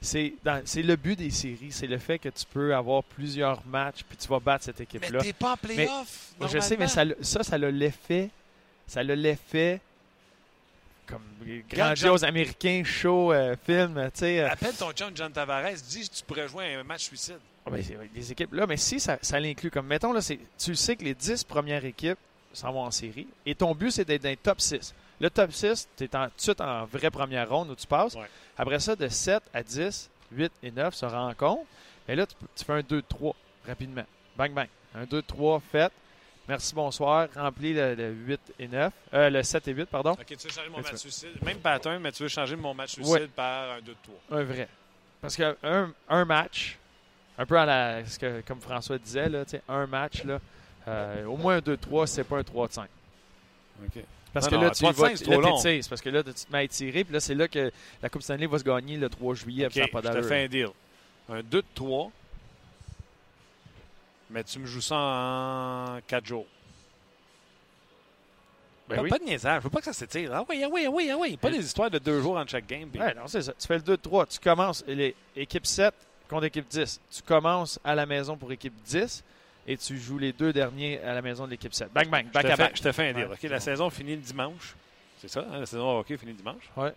[0.00, 4.16] c'est- le but des séries, c'est le fait que tu peux avoir plusieurs matchs puis
[4.16, 5.20] tu vas battre cette Mais équipe-là.
[5.20, 6.32] t'es pas en playoff.
[6.50, 8.30] Je sais, mais ça, ça, ça a l'effet.
[8.92, 9.80] Ça a l'effet
[11.06, 11.22] comme
[11.70, 14.40] grandiose américain, show, euh, film, tu sais.
[14.40, 17.38] euh, Appelle ton chum John Tavares, dis que tu pourrais jouer à un match suicide.
[17.64, 17.82] Ah ben,
[18.14, 20.20] les équipes là, mais si ça, ça l'inclut comme mettons là,
[20.58, 22.18] tu sais que les 10 premières équipes
[22.52, 24.94] s'en vont en série et ton but c'est d'être dans le top 6.
[25.20, 28.14] Le top 6, tu es tout de suite en vraie première ronde où tu passes.
[28.14, 28.28] Ouais.
[28.58, 31.64] Après ça, de 7 à 10, 8 et 9 se rencontrent.
[32.06, 33.32] Mais là, tu fais un 2-3
[33.66, 34.04] rapidement.
[34.36, 34.68] Bang, bang.
[34.94, 35.90] Un 2-3 fait.
[36.48, 37.28] Merci, bonsoir.
[37.34, 38.92] Remplis le, le 8 et 9.
[39.14, 40.12] Euh, le 7 et 8, pardon.
[40.12, 41.42] OK, tu veux changer mon Mais tu match suicide?
[41.44, 43.28] Même pattern, mais tu veux changer mon match suicide Ouais.
[43.34, 43.92] par un 2-3.
[44.40, 44.68] Un vrai.
[45.20, 45.54] Parce qu'un
[46.08, 46.78] un match,
[47.38, 50.40] un peu à la, ce que, comme François disait, là, tu sais, un match, là,
[50.88, 52.88] euh, au moins un 2-3, c'est pas un 3 de 5.
[53.84, 54.02] OK.
[54.32, 56.32] Parce Non, que non, là, tu 3 de vas, 5, c'est parce que là, tu
[56.32, 57.70] te mets à étirer, puis là, c'est là que
[58.02, 60.18] la Coupe Stanley va se gagner le 3 juillet, OK, puis ça n'a pas je
[60.18, 60.68] te fais un deal.
[61.28, 62.10] Un 2-3,
[64.32, 66.46] mais tu me joues ça en 4 jours.
[68.88, 69.10] Ben pas, oui.
[69.10, 69.60] pas de niaisage.
[69.60, 70.30] Je veux pas que ça s'étire.
[70.34, 71.36] Ah oui, ah oui, ah oui, ah oui.
[71.36, 72.88] Pas des histoires de deux jours entre chaque game.
[72.88, 73.52] puis- Ouais, non, c'est ça.
[73.58, 74.26] Tu fais le 2-3.
[74.26, 75.94] Tu commences, les, équipe 7
[76.28, 77.00] contre équipe 10.
[77.10, 79.22] Tu commences à la maison pour équipe 10
[79.66, 81.92] et tu joues les deux derniers à la maison de l'équipe 7.
[81.92, 82.76] Bang, bang, je, back te à fais, back.
[82.76, 83.26] je te fais un deal.
[83.26, 83.60] Ouais, la bon.
[83.60, 84.74] saison finit le dimanche.
[85.20, 86.64] C'est ça, hein, la saison hockey finit dimanche.
[86.76, 86.92] Ouais.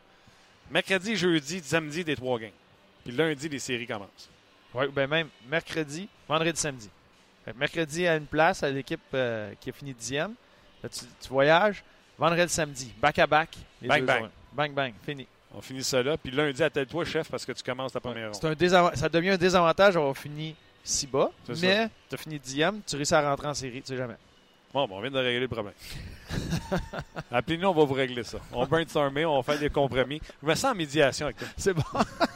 [0.72, 2.50] Mercredi, jeudi, samedi, des trois games.
[3.04, 4.30] Puis lundi, les séries commencent.
[4.74, 6.90] Oui, ben même mercredi, vendredi, samedi.
[7.54, 10.34] Mercredi à une place à l'équipe euh, qui a fini dixième.
[10.84, 11.84] Là, tu, tu voyages.
[12.18, 13.50] Vendredi, samedi, back à back.
[13.82, 14.30] les Bang, deux bang.
[14.54, 15.28] Bang, bang, fini.
[15.54, 16.18] On finit ça là.
[16.18, 18.58] Puis lundi, attelle-toi, chef, parce que tu commences ta première ronde.
[18.62, 21.32] Un ça devient un désavantage d'avoir fini si bas,
[21.62, 24.16] mais tu as fini dixième, tu réussis à rentrer en série, tu sais jamais.
[24.74, 25.74] Bon, on vient de régler le problème.
[27.32, 28.40] Appelez-nous, on va vous régler ça.
[28.52, 30.22] On brainstormer, on va faire des compromis.
[30.42, 31.48] Je me sens en médiation avec toi.
[31.58, 31.82] C'est bon.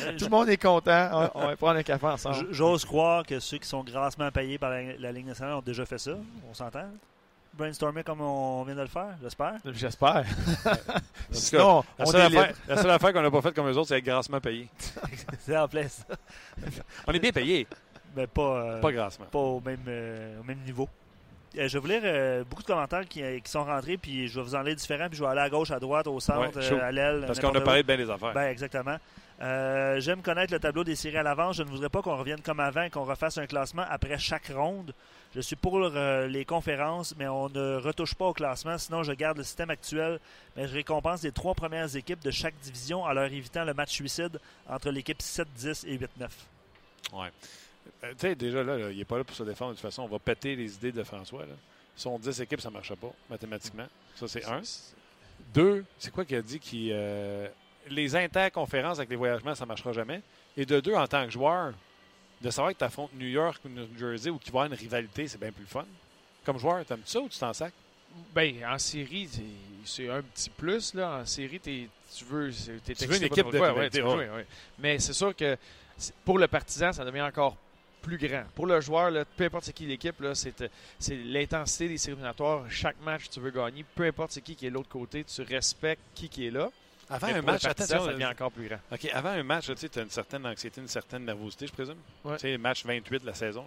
[0.18, 1.30] Tout le monde est content.
[1.34, 2.46] On, on va prendre un café ensemble.
[2.50, 5.84] J'ose croire que ceux qui sont grassement payés par la, la Ligue nationale ont déjà
[5.86, 6.12] fait ça.
[6.50, 6.86] On s'entend?
[7.52, 9.54] Brainstormer comme on vient de le faire, j'espère.
[9.72, 10.24] J'espère.
[11.30, 13.98] Sinon, La seule, affaire, la seule affaire qu'on n'a pas faite comme eux autres, c'est
[13.98, 14.68] être grassement payé.
[15.40, 16.06] C'est en place.
[17.06, 17.66] On est bien payé,
[18.16, 19.26] Mais pas, euh, pas grassement.
[19.26, 20.88] pas au même, euh, au même niveau.
[21.58, 24.36] Euh, je vais vous lire euh, beaucoup de commentaires qui, qui sont rentrés, puis je
[24.38, 26.56] vais vous en lire différents, puis je vais aller à gauche, à droite, au centre,
[26.56, 27.24] Ouais, euh, à l'aile.
[27.26, 28.32] Parce qu'on a parlé de bien des affaires.
[28.32, 28.96] Ben, exactement.
[29.40, 31.56] Euh, J'aime connaître le tableau des séries à l'avance.
[31.56, 34.48] Je ne voudrais pas qu'on revienne comme avant et qu'on refasse un classement après chaque
[34.48, 34.92] ronde.
[35.34, 38.76] Je suis pour euh, les conférences, mais on ne retouche pas au classement.
[38.76, 40.18] Sinon, je garde le système actuel,
[40.56, 43.92] mais je récompense les trois premières équipes de chaque division en leur évitant le match
[43.92, 44.38] suicide
[44.68, 46.32] entre l'équipe 7, 10 et 8, 9.
[47.14, 47.28] Ouais.
[48.04, 49.70] Euh, tu sais, déjà, là, là, il n'est pas là pour se défendre.
[49.70, 51.46] De toute façon, on va péter les idées de François.
[51.46, 51.54] Là.
[51.96, 53.86] Si on 10 équipes, ça ne marchera pas, mathématiquement.
[54.16, 54.60] Ça, c'est un.
[55.54, 57.48] Deux, c'est quoi qu'il a dit qui euh,
[57.88, 60.22] les interconférences avec les voyagements, ça ne marchera jamais.
[60.56, 61.72] Et de deux, en tant que joueur,
[62.40, 64.72] de savoir que tu affrontes New York ou New Jersey ou qu'il va y avoir
[64.72, 65.84] une rivalité, c'est bien plus fun.
[66.44, 67.72] Comme joueur, t'aimes ça ou tu t'en sacs?
[68.34, 69.28] Ben, en série,
[69.84, 70.94] c'est- un petit plus.
[70.94, 71.18] Là.
[71.20, 71.88] En série, tu
[72.24, 74.26] veux, Tu veux une équipe de joueur, rivalité, tu veux ouais.
[74.26, 74.46] jouer, ouais.
[74.78, 75.56] Mais c'est sûr que
[76.24, 77.56] pour le partisan, ça devient encore
[78.02, 78.44] plus grand.
[78.54, 82.64] Pour le joueur, là, peu importe c'est qui l'équipe, c'est c'est l'intensité des séries éliminatoires.
[82.70, 83.84] Chaque match, tu veux gagner.
[83.94, 86.70] Peu importe c'est qui qui est de l'autre côté, tu respectes qui qui est là.
[87.10, 88.78] Avant un match, ça devient encore plus grand.
[88.92, 91.96] OK, avant un match, tu as une certaine anxiété, une certaine nervosité, je présume.
[92.24, 92.36] Ouais.
[92.36, 93.64] Tu sais, match 28 de la saison.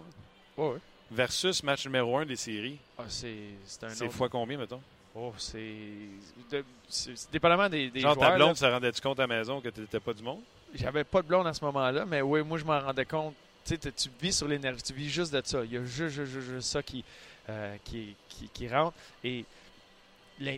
[0.58, 0.64] là.
[0.64, 0.78] Ouais.
[1.10, 2.78] Versus match numéro 1 des séries.
[2.98, 3.34] Ah, c'est
[3.66, 4.14] c'est un C'est autre.
[4.14, 4.80] fois combien, mettons?
[5.14, 5.62] Oh, c'est.
[7.32, 8.26] dépendamment des, des Genre, joueurs.
[8.26, 8.36] ta là.
[8.44, 10.40] blonde se rendait-tu compte à la maison que tu n'étais pas du monde?
[10.74, 13.34] J'avais pas de blonde à ce moment-là, mais oui, moi, je m'en rendais compte.
[13.64, 15.64] Tu sais, tu- tu vis sur l'énergie, tu vis juste de ça.
[15.64, 17.04] Il y a juste, juste, ça qui,
[17.48, 18.94] euh, qui, qui, qui rentre.
[19.22, 19.44] Et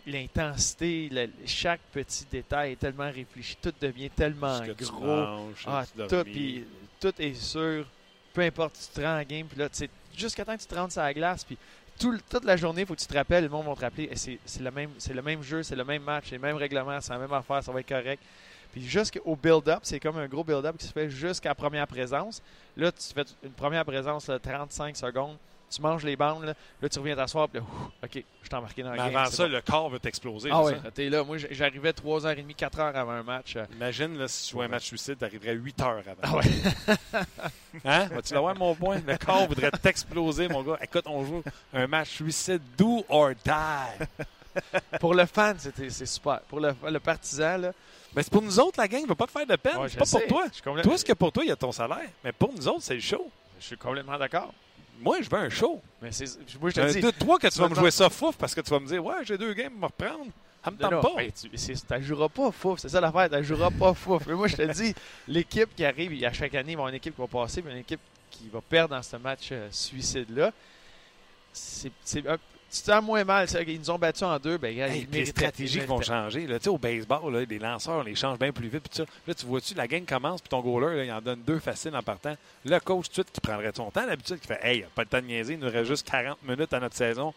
[0.07, 1.11] l'intensité,
[1.47, 3.57] chaque petit détail est tellement réfléchi.
[3.61, 5.07] Tout devient tellement tu gros.
[5.07, 6.65] manges, Ah, tu
[7.01, 7.87] tout, est sûr.
[8.33, 9.47] Peu importe, tu te rends en game.
[9.47, 9.69] Puis là,
[10.17, 11.57] jusqu'à temps que tu te rentres sur la glace, puis
[11.99, 14.09] tout toute la journée, il faut que tu te rappelles, le monde va te rappeler,
[14.13, 16.57] eh, c'est le, même- c'est le même jeu, c'est le même match, c'est le même
[16.57, 18.23] règlement, c'est la même affaire, ça va être correct.
[18.73, 22.43] Puis jusqu'au build-up, c'est comme un gros build-up qui se fait jusqu'à la première présence.
[22.77, 25.39] Là, tu fais une première présence, là, 35 secondes,
[25.77, 27.67] tu manges les bandes, là, là tu reviens t'asseoir, puis là,
[28.03, 29.17] OK, je t'ai embarqué dans la game.
[29.17, 29.53] avant ça, bon.
[29.53, 30.51] le corps veut t'exploser.
[30.53, 30.63] Ah
[30.95, 31.23] t'es là.
[31.25, 33.57] Moi, j'arrivais 3h30, 4h avant un match.
[33.57, 36.15] euh, Imagine là, si tu jouais un match suicide, tu arriverais 8 heures avant.
[36.23, 37.25] Ah ouais.
[37.85, 38.07] Hein?
[38.07, 39.01] Vas-tu l'avoir, mon point?
[39.07, 40.79] Le corps voudrait t'exploser, mon gars.
[40.83, 44.07] Écoute, on joue un match suicide do or die.
[45.01, 46.41] pour le fan, c'est super.
[46.49, 47.73] Pour le, le partisan, là.
[48.15, 49.77] Mais c'est pour nous autres, la gang ne va pas te faire de peine.
[49.77, 50.21] Ouais, c'est pas sais.
[50.21, 50.45] pour toi.
[50.49, 52.09] Je suis complè- Toi, ce que pour toi, il y a ton salaire.
[52.25, 53.31] Mais pour nous autres, c'est le show.
[53.61, 54.55] Je suis complètement d'accord.
[55.01, 55.81] Moi, je veux un show.
[56.03, 56.27] Mais c'est,
[56.61, 57.01] moi, je te Un dis.
[57.01, 59.05] de toi que tu vas me jouer ça fouf parce que tu vas me dire
[59.05, 60.27] Ouais, j'ai deux games me reprendre.
[60.65, 61.15] Ça me tente pas.
[61.17, 61.49] ben, tu
[61.95, 64.27] ne joueras pas fouf, c'est ça l'affaire, tu joueras pas fouf.
[64.27, 64.95] Mais moi, je te dis,
[65.29, 67.63] l'équipe qui arrive, à chaque année, il va y avoir une équipe qui va passer,
[67.63, 70.53] puis une équipe qui va perdre dans ce match euh, suicide-là.
[71.53, 71.93] C'est,
[72.71, 73.47] tu te sens moins mal.
[73.67, 76.47] Ils nous ont battus en deux, ben, Hey, les stratégies vont changer.
[76.47, 76.59] Là.
[76.59, 78.87] Tu sais, Au baseball, là, les lanceurs, on les change bien plus vite.
[78.93, 79.05] Ça.
[79.27, 81.97] Là, tu vois-tu, la game commence, puis ton goaler, là, il en donne deux faciles
[81.97, 82.37] en partant.
[82.65, 85.09] Le coach, tout de suite, qui prendrait son temps, d'habitude, qui fait Hey, pas le
[85.09, 87.33] temps de niaiser, il nous reste juste 40 minutes à notre saison.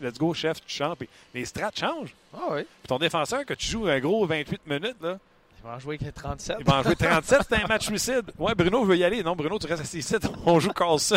[0.00, 0.98] Let's go, chef, tu chantes.
[0.98, 2.14] Puis les strats changent.
[2.34, 5.18] Ah oui, Puis ton défenseur, que tu joues un gros 28 minutes, là,
[5.62, 6.56] ils vont en jouer avec 37.
[6.60, 8.22] il va en jouer 37, c'est un match suicide.
[8.38, 9.22] Ouais, Bruno veut y aller.
[9.22, 10.14] Non, Bruno, tu restes assis ici,
[10.46, 11.16] on joue Carlson.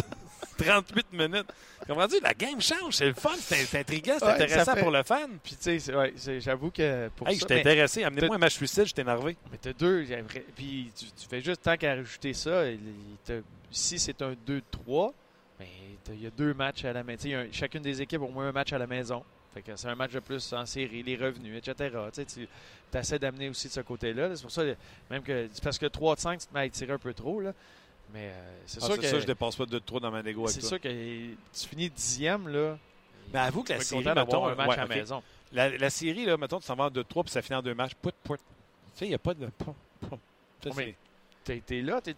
[0.57, 1.47] 38 minutes.
[1.87, 4.91] Comment dire, la game change, c'est le fun, c'est intriguant, c'est Ouais, intéressant fait- pour
[4.91, 5.37] le fan.
[5.43, 7.39] Puis, tu sais, ouais, j'avoue que pour Hey, ça.
[7.41, 9.35] j'étais mais- intéressé, amenez-moi un match suicide, j'étais énervé.
[9.51, 10.05] Mais t'as deux.
[10.55, 12.69] Puis tu, tu fais juste tant qu'à rajouter ça.
[12.69, 12.79] il-
[13.71, 15.13] si c'est un 2-3,
[15.59, 15.67] ben,
[16.03, 17.29] t'as- il y a deux matchs à la maison.
[17.51, 19.23] Chacune des équipes a au moins un match à la maison.
[19.53, 21.91] Fait que c'est un match de plus en série, les revenus, etc.
[22.13, 22.25] Tu sais,
[22.91, 24.27] tu essaies d'amener aussi de ce côté-là.
[24.29, 24.35] là.
[24.35, 24.63] C'est pour ça,
[25.11, 25.47] même que.
[25.51, 27.39] c'est Parce que 3 de 5, tu te mets à étirer un peu trop.
[27.41, 27.53] Là.
[28.13, 29.07] Mais euh, c'est Ah, sûr que.
[29.07, 31.89] ça, je dépasse pas de 2-3 dans ma négo avec c'est sûr que tu finis
[31.89, 32.77] dixième, là.
[33.33, 34.89] Mais avoue que la série, mettons, un match ouais, à ok.
[34.89, 35.23] la maison.
[35.51, 37.73] La, la série, là, mettons, tu s'en vas en 2-3 puis ça finit en deux
[37.73, 37.93] matchs.
[37.95, 38.37] Pout, pout.
[38.37, 38.41] Tu
[38.95, 39.47] sais, il n'y a pas de.
[39.47, 40.19] pout, pout.
[40.63, 40.95] Ça, Ouais, mais-
[41.43, 42.13] T'es t'es là, t'es-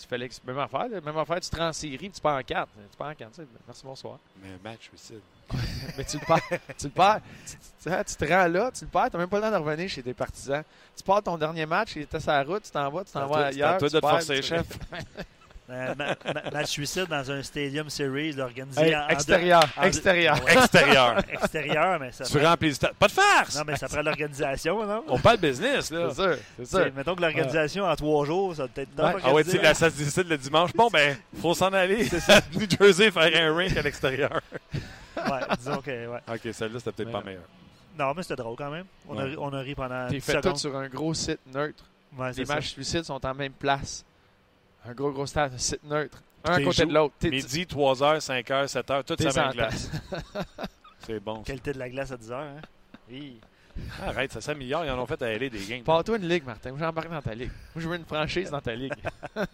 [0.00, 0.88] tu, fais même affaire.
[0.88, 1.00] là.
[1.00, 2.68] Même affaire, tu te rends en série, tu pars en 4.
[2.90, 3.40] Tu pars en 4.
[3.66, 4.18] Merci, bonsoir.
[4.42, 5.20] Mais un match suicide.
[5.96, 6.60] Mais tu le perds.
[6.78, 7.20] tu le perds.
[7.46, 9.50] Tu, tu- tu te rends là, tu le perds, tu n'as même pas le temps
[9.50, 10.64] de revenir chez tes partisans.
[10.96, 13.26] Tu pars ton dernier match, il était sur la route, tu t'en vas, tu t'en
[13.26, 13.78] vas ailleurs.
[13.78, 14.66] toi de te perds, forcer, tu- chef.
[15.70, 19.66] Euh, ma- ma- match suicide dans un Stadium Series organisé Hey, en- en extérieur, deux-
[19.78, 20.44] en deux- extérieur.
[20.44, 21.18] Ouais, Extérieur.
[21.32, 22.92] extérieur, mais ça tu prend- remplis le stade.
[22.98, 23.56] Pas de farce!
[23.56, 25.04] Non, mais ça prend l'organisation, non?
[25.08, 26.08] On parle business, là.
[26.10, 26.92] C'est sûr, c'est sûr.
[26.94, 29.20] Mettons que l'organisation en trois jours, ça va peut-être Ouais.
[29.24, 30.72] Ah ouais, tu sais, là, ça se décide le dimanche.
[30.74, 32.08] Bon, ben, faut s'en aller
[32.54, 34.40] New Jersey faire un rink à l'extérieur.
[35.16, 36.18] Ouais, disons que, ouais.
[36.28, 37.44] OK, celle-là, c'était peut-être pas meilleur.
[37.98, 38.84] Non, mais c'était drôle quand même.
[39.08, 39.30] On, a, Ouais.
[39.30, 41.84] ri- on a ri pendant T'es 10 fait tout sur un gros site neutre.
[42.18, 44.04] Ouais, Les matchs suicides sont en même place.
[44.86, 46.22] Un gros, gros stade, un site neutre.
[46.44, 47.14] Un à côté de l'autre.
[47.18, 49.90] T'es- Midi, 3h, 5h, 7h, tout T'es ça même en glace.
[51.06, 51.36] C'est bon.
[51.36, 51.42] ça.
[51.44, 52.60] Qualité de la glace à 10 heures, hein?
[53.10, 53.40] Oui.
[54.02, 54.84] Arrête, ça s'améliore.
[54.84, 55.82] Ils en ont fait à aller des games.
[55.82, 56.70] Pars-toi une ligue, Martin.
[56.70, 57.50] Moi, j'embarque dans ta ligue.
[57.74, 58.92] Moi, je veux une franchise dans ta ligue.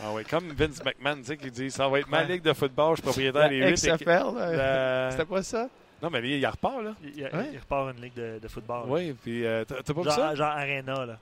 [0.00, 2.52] Ah ouais, comme Vince McMahon, tu sais, qui dit ça va être ma ligue de
[2.52, 5.68] football, je suis propriétaire La des 8 XFL, là, La- c'était pas ça?
[6.00, 6.94] Non, mais il, il repart, là.
[7.02, 7.50] Il, il- Ouais.
[7.52, 8.84] il repart une ligue de, de football.
[8.86, 10.34] Oui, puis euh, t'as pas vu Genre, ça?
[10.36, 11.18] genre Arena, là.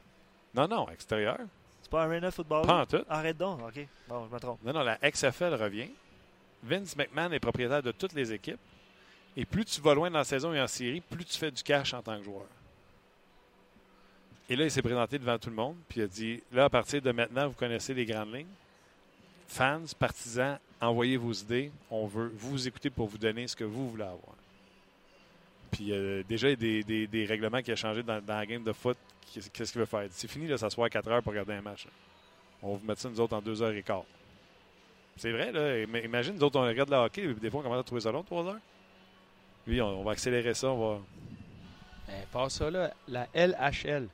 [0.55, 1.39] Non, non, extérieur.
[1.87, 2.67] C'est pas Arena Football?
[2.67, 3.05] Pas en tout.
[3.09, 3.87] Arrête donc, ok.
[4.09, 4.59] Bon, je me trompe.
[4.65, 5.89] Non, non, la XFL revient.
[6.61, 8.59] Vince McMahon est propriétaire de toutes les équipes.
[9.37, 11.63] Et plus tu vas loin dans la saison et en série, plus tu fais du
[11.63, 12.47] cash en tant que joueur.
[14.49, 16.69] Et là, il s'est présenté devant tout le monde, puis il a dit là, à
[16.69, 18.47] partir de maintenant, vous connaissez les grandes lignes.
[19.47, 21.71] Fans, partisans, envoyez vos idées.
[21.89, 24.36] On veut vous écouter pour vous donner ce que vous voulez avoir.
[25.77, 28.37] Puis euh, déjà, il y a des, des- des règlements qui ont changé dans, dans
[28.37, 28.97] la game de foot.
[29.33, 30.07] Qu'est- Qu'est-ce qu'il veut faire?
[30.11, 31.85] C'est fini de s'asseoir 4 heures pour regarder un match.
[31.85, 31.91] là.
[32.63, 34.05] On va vous mettre ça, nous autres, en 2 heures et quart.
[35.19, 35.85] C'est vrai, là.
[35.85, 38.11] Im- Imagine, nous autres, on regarde le hockey, des fois, on commence à trouver ça
[38.11, 38.59] long, 3 heures.
[39.69, 41.01] Oui, on, on va accélérer ça, on va...
[42.33, 42.93] Pas ça, là.
[43.09, 44.09] La LHL.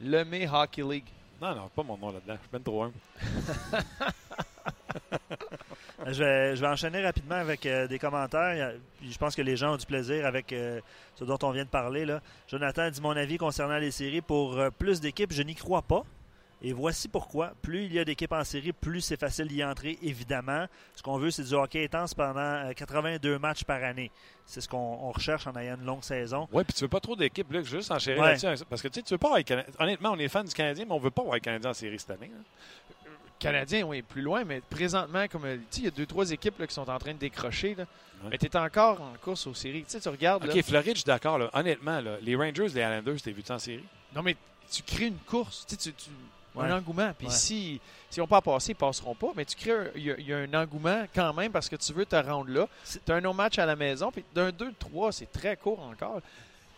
[0.00, 1.06] Lemay Hockey League.
[1.40, 2.34] Non, non, pas mon nom là-dedans.
[2.34, 2.92] Je suis ben trop un.
[6.06, 8.72] Je vais, je vais enchaîner rapidement avec euh, des commentaires.
[9.02, 10.80] Je pense que les gens ont du plaisir avec euh,
[11.16, 12.04] ce dont on vient de parler.
[12.06, 12.20] Là.
[12.46, 14.20] Jonathan dit mon avis concernant les séries.
[14.20, 16.02] Pour euh, plus d'équipes, je n'y crois pas.
[16.62, 17.52] Et voici pourquoi.
[17.62, 20.66] Plus il y a d'équipes en série, plus c'est facile d'y entrer, évidemment.
[20.94, 24.10] Ce qu'on veut, c'est du hockey intense pendant euh, 82 matchs par année.
[24.46, 26.48] C'est ce qu'on on recherche en ayant une longue saison.
[26.52, 28.36] Ouais, puis tu veux pas trop d'équipes, là, juste enchérir Ouais.
[28.36, 28.64] là-dessus.
[28.70, 30.92] Parce que tu sais, tu veux pas avoir Honnêtement, on est fan du Canadien, mais
[30.94, 32.30] on veut pas avoir les Canadiens en série cette année.
[32.32, 32.42] hein.
[33.38, 36.66] Canadien, oui, plus loin, mais présentement, comme euh, il y a deux, trois équipes là,
[36.66, 37.74] qui sont en train de décrocher.
[37.76, 37.84] Là.
[38.24, 38.30] Ouais.
[38.32, 39.84] Mais tu es encore en course aux séries.
[39.84, 40.44] Tu sais, tu regardes.
[40.44, 41.38] là, OK, Floride, je suis d'accord.
[41.38, 41.48] là.
[41.52, 43.84] Honnêtement, là, les Rangers, les Islanders, t'es vu en série?
[44.14, 44.36] Non, mais
[44.70, 45.64] tu crées une course.
[45.68, 46.10] Tu sais, tu, tu-
[46.54, 46.64] Ouais.
[46.64, 47.12] Un engouement.
[47.16, 47.32] Puis Ouais.
[47.32, 47.80] si,
[48.10, 49.28] si on pas passer, ils passeront pas.
[49.36, 51.68] Mais tu crées un, il y, a- il y a un engouement quand même parce
[51.68, 52.66] que tu veux te rendre là.
[53.06, 54.10] Tu as un autre match à la maison.
[54.10, 56.20] Puis d'un 2-3, c'est très court encore.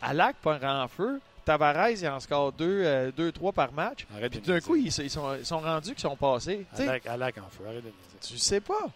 [0.03, 1.19] À Lac, pas un en feu.
[1.45, 4.07] Tavares, il en score 2-3 par match.
[4.15, 6.67] Arrête Puis de d'un coup, ils, sont- ils sont, ils sont rendus qu'ils sont passés.
[6.73, 8.87] En feu, arrête de tu le sais pas.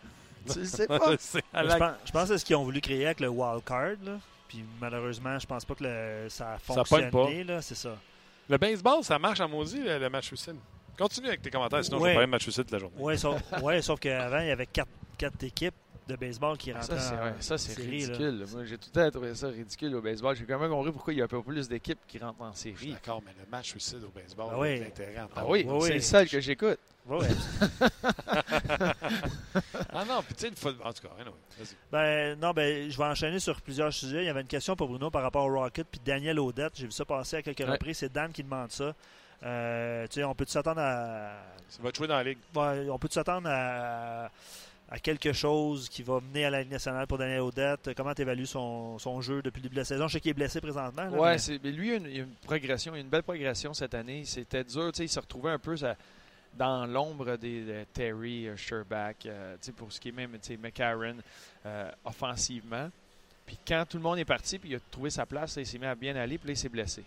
[0.53, 0.99] Tu le sais pas.
[1.11, 3.65] Je Je pense, je pense que c'est ce qu'ils ont voulu créer avec le wild
[3.65, 3.97] card.
[4.05, 4.19] là.
[4.49, 7.45] Puis malheureusement, je pense pas que le- ça a Ça fonctionné.
[7.45, 7.97] là, C'est ça.
[8.49, 10.57] Le baseball, ça marche en maudit, le, le match suicide.
[10.99, 12.09] Continue avec tes commentaires, sinon je Ouais.
[12.11, 12.95] vais parler de match suicide toute la journée.
[12.99, 15.75] Oui, sauf, ouais, sauf qu'avant, il y avait quatre, quatre équipes.
[16.09, 18.07] De baseball qui rentre Ça, c'est ouais, ça, c'est série, là.
[18.09, 18.39] ridicule.
[18.41, 18.47] là.
[18.53, 20.37] Moi, j'ai tout le temps trouvé ça ridicule au baseball.
[20.37, 22.53] J'ai quand même compris pourquoi il y a un peu plus d'équipes qui rentrent en
[22.53, 22.93] Je suis série.
[22.93, 24.79] d'accord, mais le match suicide au baseball, Ah oui.
[24.81, 25.95] de l'intérêt en Ah oui, Oui, c'est oui.
[25.95, 26.79] le seul que j'écoute.
[27.07, 27.29] Ouais.
[29.93, 30.87] Ah non, puis tu sais, le football.
[30.87, 31.77] En tout cas, anyway, vas-y.
[31.93, 34.23] Ben, non, ben, je vais enchaîner sur plusieurs sujets.
[34.23, 36.73] Il y avait une question pour Bruno par rapport au Rocket puis Daniel Odette.
[36.77, 37.71] J'ai vu ça passer à quelques Ouais.
[37.73, 37.99] reprises.
[37.99, 38.95] C'est Dan qui demande ça.
[39.43, 41.33] Euh, tu sais, on peut s'attendre à.
[41.69, 42.39] Ça va te jouer dans la ligue.
[42.55, 44.31] Ouais, on peut s'attendre à,
[44.95, 47.91] à quelque chose qui va mener à la Ligue nationale pour Daniel Odette?
[47.97, 50.07] Comment tu évalues son, son jeu depuis le début de la saison?
[50.07, 51.09] Je sais qu'il est blessé présentement.
[51.11, 51.19] mais-
[51.65, 53.09] mais lui, il y a une, il y a une progression, il y a une
[53.11, 54.25] belle progression cette année.
[54.25, 55.97] C'était dur, tu sais, il se retrouvait un peu ça-
[56.57, 60.39] dans l'ombre des de Terry, euh, Sherback, euh, tu sais, pour ce qui est même,
[60.63, 61.17] McCarron,
[61.67, 62.89] euh, offensivement.
[63.47, 65.67] Puis quand tout le monde est parti, puis il a trouvé sa place, là, il
[65.67, 67.03] s'est mis à bien aller, puis là, il s'est blessé.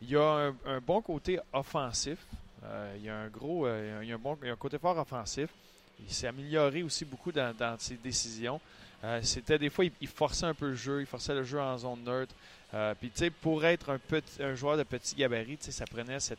[0.00, 2.18] Il y a un, un bon côté offensif.
[2.64, 4.54] Euh, il y a un gros, euh, il y a un bon, il y a
[4.54, 5.50] un côté fort offensif.
[6.00, 8.60] Il s'est amélioré aussi beaucoup dans, ses décisions.
[9.04, 11.76] Euh, c'était des fois, il, forçait un peu le jeu, il forçait le jeu en
[11.78, 12.34] zone neutre.
[12.74, 16.20] Euh, Puis, tu sais, pour être un, petit, un joueur de petit gabarit, ça prenait
[16.20, 16.38] cette,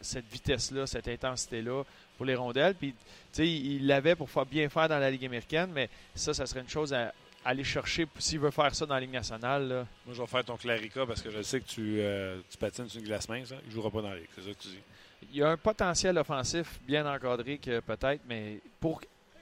[0.00, 1.84] cette vitesse-là, cette intensité-là
[2.16, 2.74] pour les rondelles.
[2.74, 2.96] Puis, tu
[3.32, 6.60] sais, il l'avait pour faire bien faire dans la Ligue américaine, mais ça, ça serait
[6.60, 7.12] une chose à
[7.44, 9.86] aller chercher s'il veut faire ça dans la Ligue nationale.
[10.04, 12.88] Moi, je vais faire ton Clarica parce que je sais que tu, euh, tu patines
[12.88, 13.52] sur une glace mince.
[13.52, 13.58] hein.
[13.64, 14.28] Il ne jouera pas dans la ligue.
[14.34, 14.80] C'est ça que tu dis.
[15.32, 19.00] Il y a un potentiel offensif bien encadré que peut-être, mais pour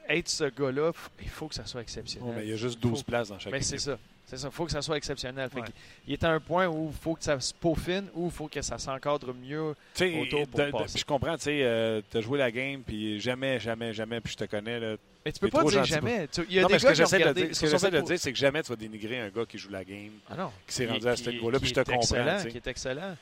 [0.08, 2.28] être ce gars-là, il faut que ça soit exceptionnel.
[2.30, 3.98] Oh, mais il y a juste 12 Faut- places dans chaque Mais c'est ça.
[4.26, 4.48] C'est ça.
[4.48, 5.50] Il faut que ça soit exceptionnel.
[5.54, 5.62] Ouais.
[6.06, 8.48] il est à un point où il faut que ça se peaufine ou il faut
[8.48, 9.74] que ça s'encadre mieux.
[10.20, 10.98] Autour pour de- passer.
[10.98, 14.38] je comprends, tu sais, tu as joué la game, puis jamais, jamais, jamais, puis je
[14.38, 14.80] te connais.
[14.80, 14.96] Là.
[15.26, 16.26] Mais tu peux pas dire jamais.
[16.28, 18.32] Tu- Il y a non, des mais ce que j'essaie de ce de dire, c'est
[18.32, 20.50] que jamais tu vas dénigrer un gars qui joue la game, Ah non.
[20.66, 22.48] qui s'est rendu à ce niveau-là, puis je te comprends.
[22.48, 23.16] Qui est excellent.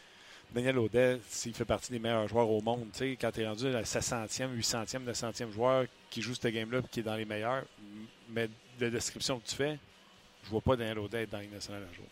[0.55, 2.87] Daniel Audet, s'il fait partie des meilleurs joueurs au monde,
[3.21, 6.53] quand tu es rendu à sa centième, huit centième, neuf centième joueur qui joue cette
[6.53, 7.65] game-là et qui est dans les meilleurs,
[8.29, 8.49] mais
[8.81, 9.79] la description que tu fais,
[10.45, 12.05] je vois pas Daniel Audet être dans Ligue nationale un jour.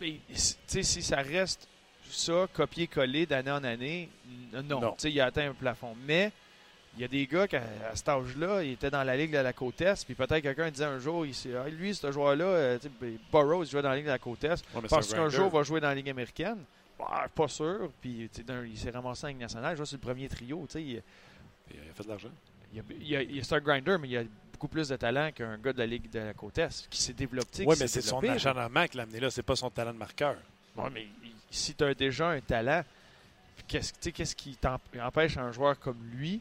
[0.67, 1.69] Si ça reste
[2.09, 4.09] ça, copier-coller d'année en année,
[4.53, 4.97] non.
[5.05, 5.95] Il a atteint un plafond.
[6.07, 6.33] Mais
[6.97, 9.33] il y a des gars qui, à à cet âge-là, ils étaient dans la Ligue
[9.33, 12.45] de la Côte Est, puis peut-être quelqu'un disait un jour, il, Ah, lui, ce joueur-là,
[12.45, 12.79] euh,
[13.33, 14.65] Burroughs, il jouait dans la Ligue de la Côte Est.
[14.75, 16.59] Ouais, Parce un qu'un jour, il va jouer dans la Ligue américaine.
[17.01, 17.91] Bah, pas sûr.
[18.01, 18.29] Puis,
[18.69, 19.77] il s'est ramassé en Ligue nationale.
[19.87, 20.65] Sur le premier trio.
[20.67, 21.03] Tu sais, il,
[21.73, 22.29] Il a fait de l'argent.
[22.75, 24.23] il, il a- il est un grinder, mais il a
[24.53, 27.13] beaucoup plus de talent qu'un gars de la Ligue de la Côte Est qui s'est
[27.13, 27.65] développé.
[27.67, 30.37] Oui, mais c'est son acharnement qui l'a amené là, c'est pas son talent de marqueur.
[30.77, 31.07] Ouais, mais
[31.51, 32.85] si tu as déjà un talent,
[33.67, 34.57] qu'est-ce qu'est-ce qui
[35.01, 36.41] empêche un joueur comme lui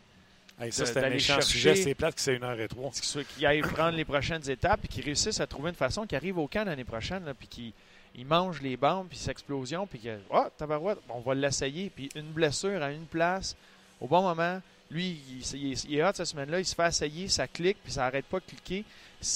[0.62, 2.92] Hey, ça, De- c'était un méchant sujet, c'est plate que c'est une heure et trois.
[2.92, 6.38] qui aille prendre les prochaines étapes et qui réussisse à trouver une façon qui arrive
[6.38, 7.74] au camp l'année prochaine, là, puis qui
[8.16, 12.10] il mange les bandes, puis cette explosion, puis que, oh, tabarouette, on va l'essayer, puis
[12.16, 13.56] une blessure à une place,
[14.00, 16.88] au bon moment, lui, il, il, il est- il hot cette semaine-là, il se fait
[16.88, 18.84] essayer, ça clique, puis ça arrête pas de cliquer.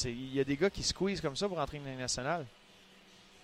[0.05, 2.45] Il y a des gars qui squeezent comme ça pour entrer dans nationale.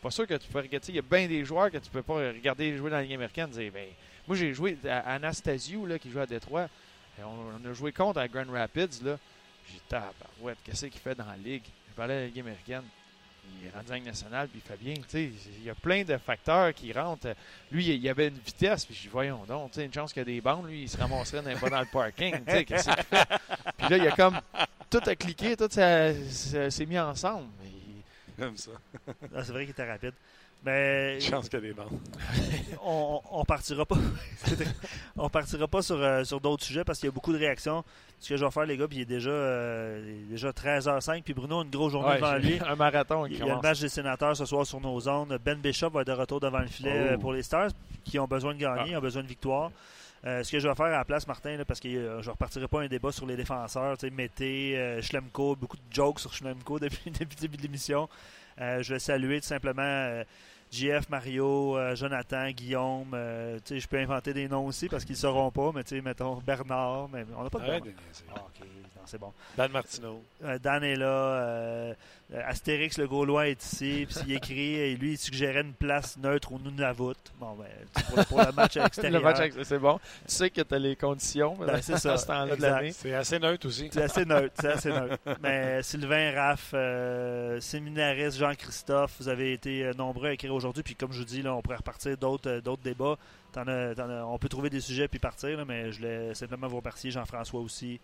[0.01, 0.88] Pas sûr que tu peux regarder.
[0.89, 3.13] Il y a bien des joueurs que tu peux pas regarder jouer dans la Ligue
[3.15, 3.89] américaine dire, ben,
[4.27, 6.67] moi j'ai joué à Anastasio, là, qui joue à Détroit.
[7.21, 9.19] On, a joué contre à Grand Rapids, là.
[9.67, 11.63] J'ai dit, tabarouette, qu'est-ce qu'il fait dans la Ligue?
[11.89, 12.84] Je parlais de la Ligue américaine.
[13.62, 14.93] Il est rendu en nationale, puis il fait bien.
[14.93, 17.36] Tu sais, il y a plein de facteurs qui rentrent.
[17.72, 20.14] Lui, il y avait une vitesse, puis je dis, voyons donc, tu sais, une chance
[20.14, 22.43] qu'il y a des bandes, lui, il se ramasserait dans, pas dans le parking.
[22.45, 23.28] Tu sais, qu'est-ce qu'il fait?
[23.78, 24.39] Puis là, il y a comme.
[24.89, 27.50] Tout a cliqué, tout s'est mis ensemble.
[28.38, 28.72] Comme ça.
[29.32, 30.14] C'est vrai qu'il était rapide.
[30.66, 31.88] Mais Chance qu'il y a des bandes.
[32.84, 33.95] on, on partira pas.
[35.18, 37.84] on partira pas sur, euh, sur d'autres sujets parce qu'il y a beaucoup de réactions.
[38.20, 40.49] Ce que je vais faire, les gars, puis il est déjà, euh, il est déjà
[40.51, 42.60] 13h05, puis Bruno a une grosse journée ouais, devant lui.
[42.68, 45.38] un marathon Il qui y a le match des sénateurs ce soir sur nos zones.
[45.43, 47.14] Ben Bishop va être de retour devant le filet Oh.
[47.14, 47.70] euh, pour les Stars
[48.03, 48.97] qui ont besoin de gagner, Ah.
[48.97, 49.72] ont besoin de victoire.
[50.26, 52.28] Euh, ce que je vais faire à la place, Martin, là, parce que euh, je
[52.28, 55.82] ne repartirai pas un débat sur les défenseurs, tu sais, Mété, euh, Schlemko, beaucoup de
[55.89, 58.10] jokes sur Schlemko depuis, depuis le début de l'émission.
[58.60, 60.24] Euh, je vais saluer tout simplement euh,
[60.72, 63.11] JF, Mario, euh, Jonathan, Guillaume.
[63.13, 65.84] euh, tu sais, je peux inventer des noms aussi parce qu'ils ne sauront pas, mais
[65.84, 68.01] tu sais, mettons Bernard, mais on n'a pas de Arrête Bernard.
[68.03, 68.24] de.
[68.36, 68.65] Ah, ok,
[68.95, 69.34] non, c'est bon.
[69.57, 70.24] Dan Martineau.
[70.43, 71.93] Euh, Dan est là.
[72.45, 74.05] Astérix le Gaulois est ici.
[74.07, 77.15] Puis il écrit, et lui, il suggérait une place neutre au Nunavut.
[77.39, 77.65] Bon, ben,
[78.13, 79.20] pour, pour le match extérieur.
[79.20, 79.97] Le match, avec- c'est bon.
[80.28, 82.91] Tu sais que tu as les conditions Ben, c'est ça, à ce temps-là de l'année.
[82.91, 83.89] C'est assez neutre aussi.
[83.91, 85.17] C'est assez neutre, c'est assez neutre.
[85.41, 90.84] Mais Sylvain, Raph, euh, Séminariste, Jean-Christophe, vous avez été nombreux à écrire aujourd'hui.
[90.84, 93.18] Puis comme je vous dis, là, on pourrait repartir d'autres euh, d'autres débats.
[93.51, 96.34] T'en as- t'en as- on peut trouver des sujets puis partir, là, mais je voulais
[96.36, 97.99] simplement vous remercier, Jean-François aussi.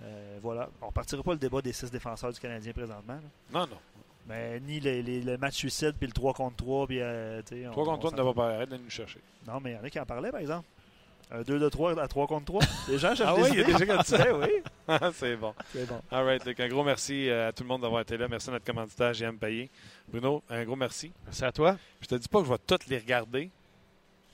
[0.00, 0.68] Euh, voilà.
[0.82, 3.14] On ne partira pas le débat des six défenseurs du Canadien présentement.
[3.14, 3.20] là.
[3.52, 3.78] Non, non.
[4.26, 6.86] Mais ni les, les- le match suicide puis le 3 contre 3.
[6.86, 8.24] Puis, euh, tu sais, on- contre on toi, ne s'entend.
[8.32, 9.20] va pas arrêter de nous chercher.
[9.46, 10.66] Non, mais il y en a qui en parlaient, par exemple.
[11.30, 12.62] Un 2 de 3 à 3 contre 3.
[12.88, 14.36] Les gens cherchent Ah des oui, il y a des gens comme ça.
[14.36, 14.48] oui.
[14.86, 15.54] Ah, c'est bon.
[15.72, 16.00] C'est bon.
[16.10, 16.44] All right.
[16.44, 18.28] Donc, un gros merci euh, à tout le monde d'avoir été là.
[18.28, 19.70] Merci à notre commanditaire, JM Payé.
[20.08, 21.10] Bruno, un gros merci.
[21.24, 21.76] Merci à toi.
[22.02, 23.50] Je te dis pas que je vais toutes les regarder,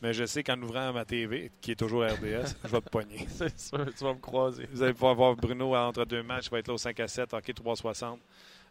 [0.02, 3.26] mais je sais qu'en ouvrant ma TV, qui est toujours RDS, je vais te poigner.
[3.28, 4.68] C'est sûr, tu vas me croiser.
[4.72, 6.46] Vous allez pouvoir voir Bruno entre deux matchs.
[6.46, 8.18] Il va être là au 5 à 7, hockey 360.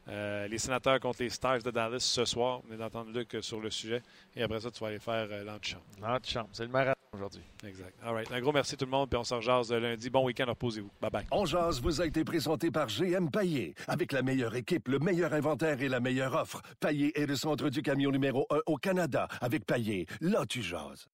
[0.10, 2.62] Euh, les sénateurs contre les Stars de Dallas ce soir.
[2.70, 4.02] On est d'entendre Luc euh, sur le sujet.
[4.36, 5.84] Et après ça, tu vas aller faire euh, l'antichambre.
[6.02, 6.50] L'antichambre.
[6.52, 7.44] C'est le marathon aujourd'hui.
[7.68, 7.94] Exact.
[8.04, 8.32] All right.
[8.32, 9.10] Un gros merci tout le monde.
[9.10, 10.10] Puis on se rejase lundi.
[10.10, 10.46] Bon week-end.
[10.48, 10.92] Reposez-vous.
[11.02, 11.26] Bye bye.
[11.32, 13.76] On jase vous a été présenté par GM Paillé.
[13.88, 16.62] Avec la meilleure équipe, le meilleur inventaire et la meilleure offre.
[16.80, 19.28] Paillé est le centre du camion numéro 1 au Canada.
[19.42, 21.08] Avec Paillé, là tu jases.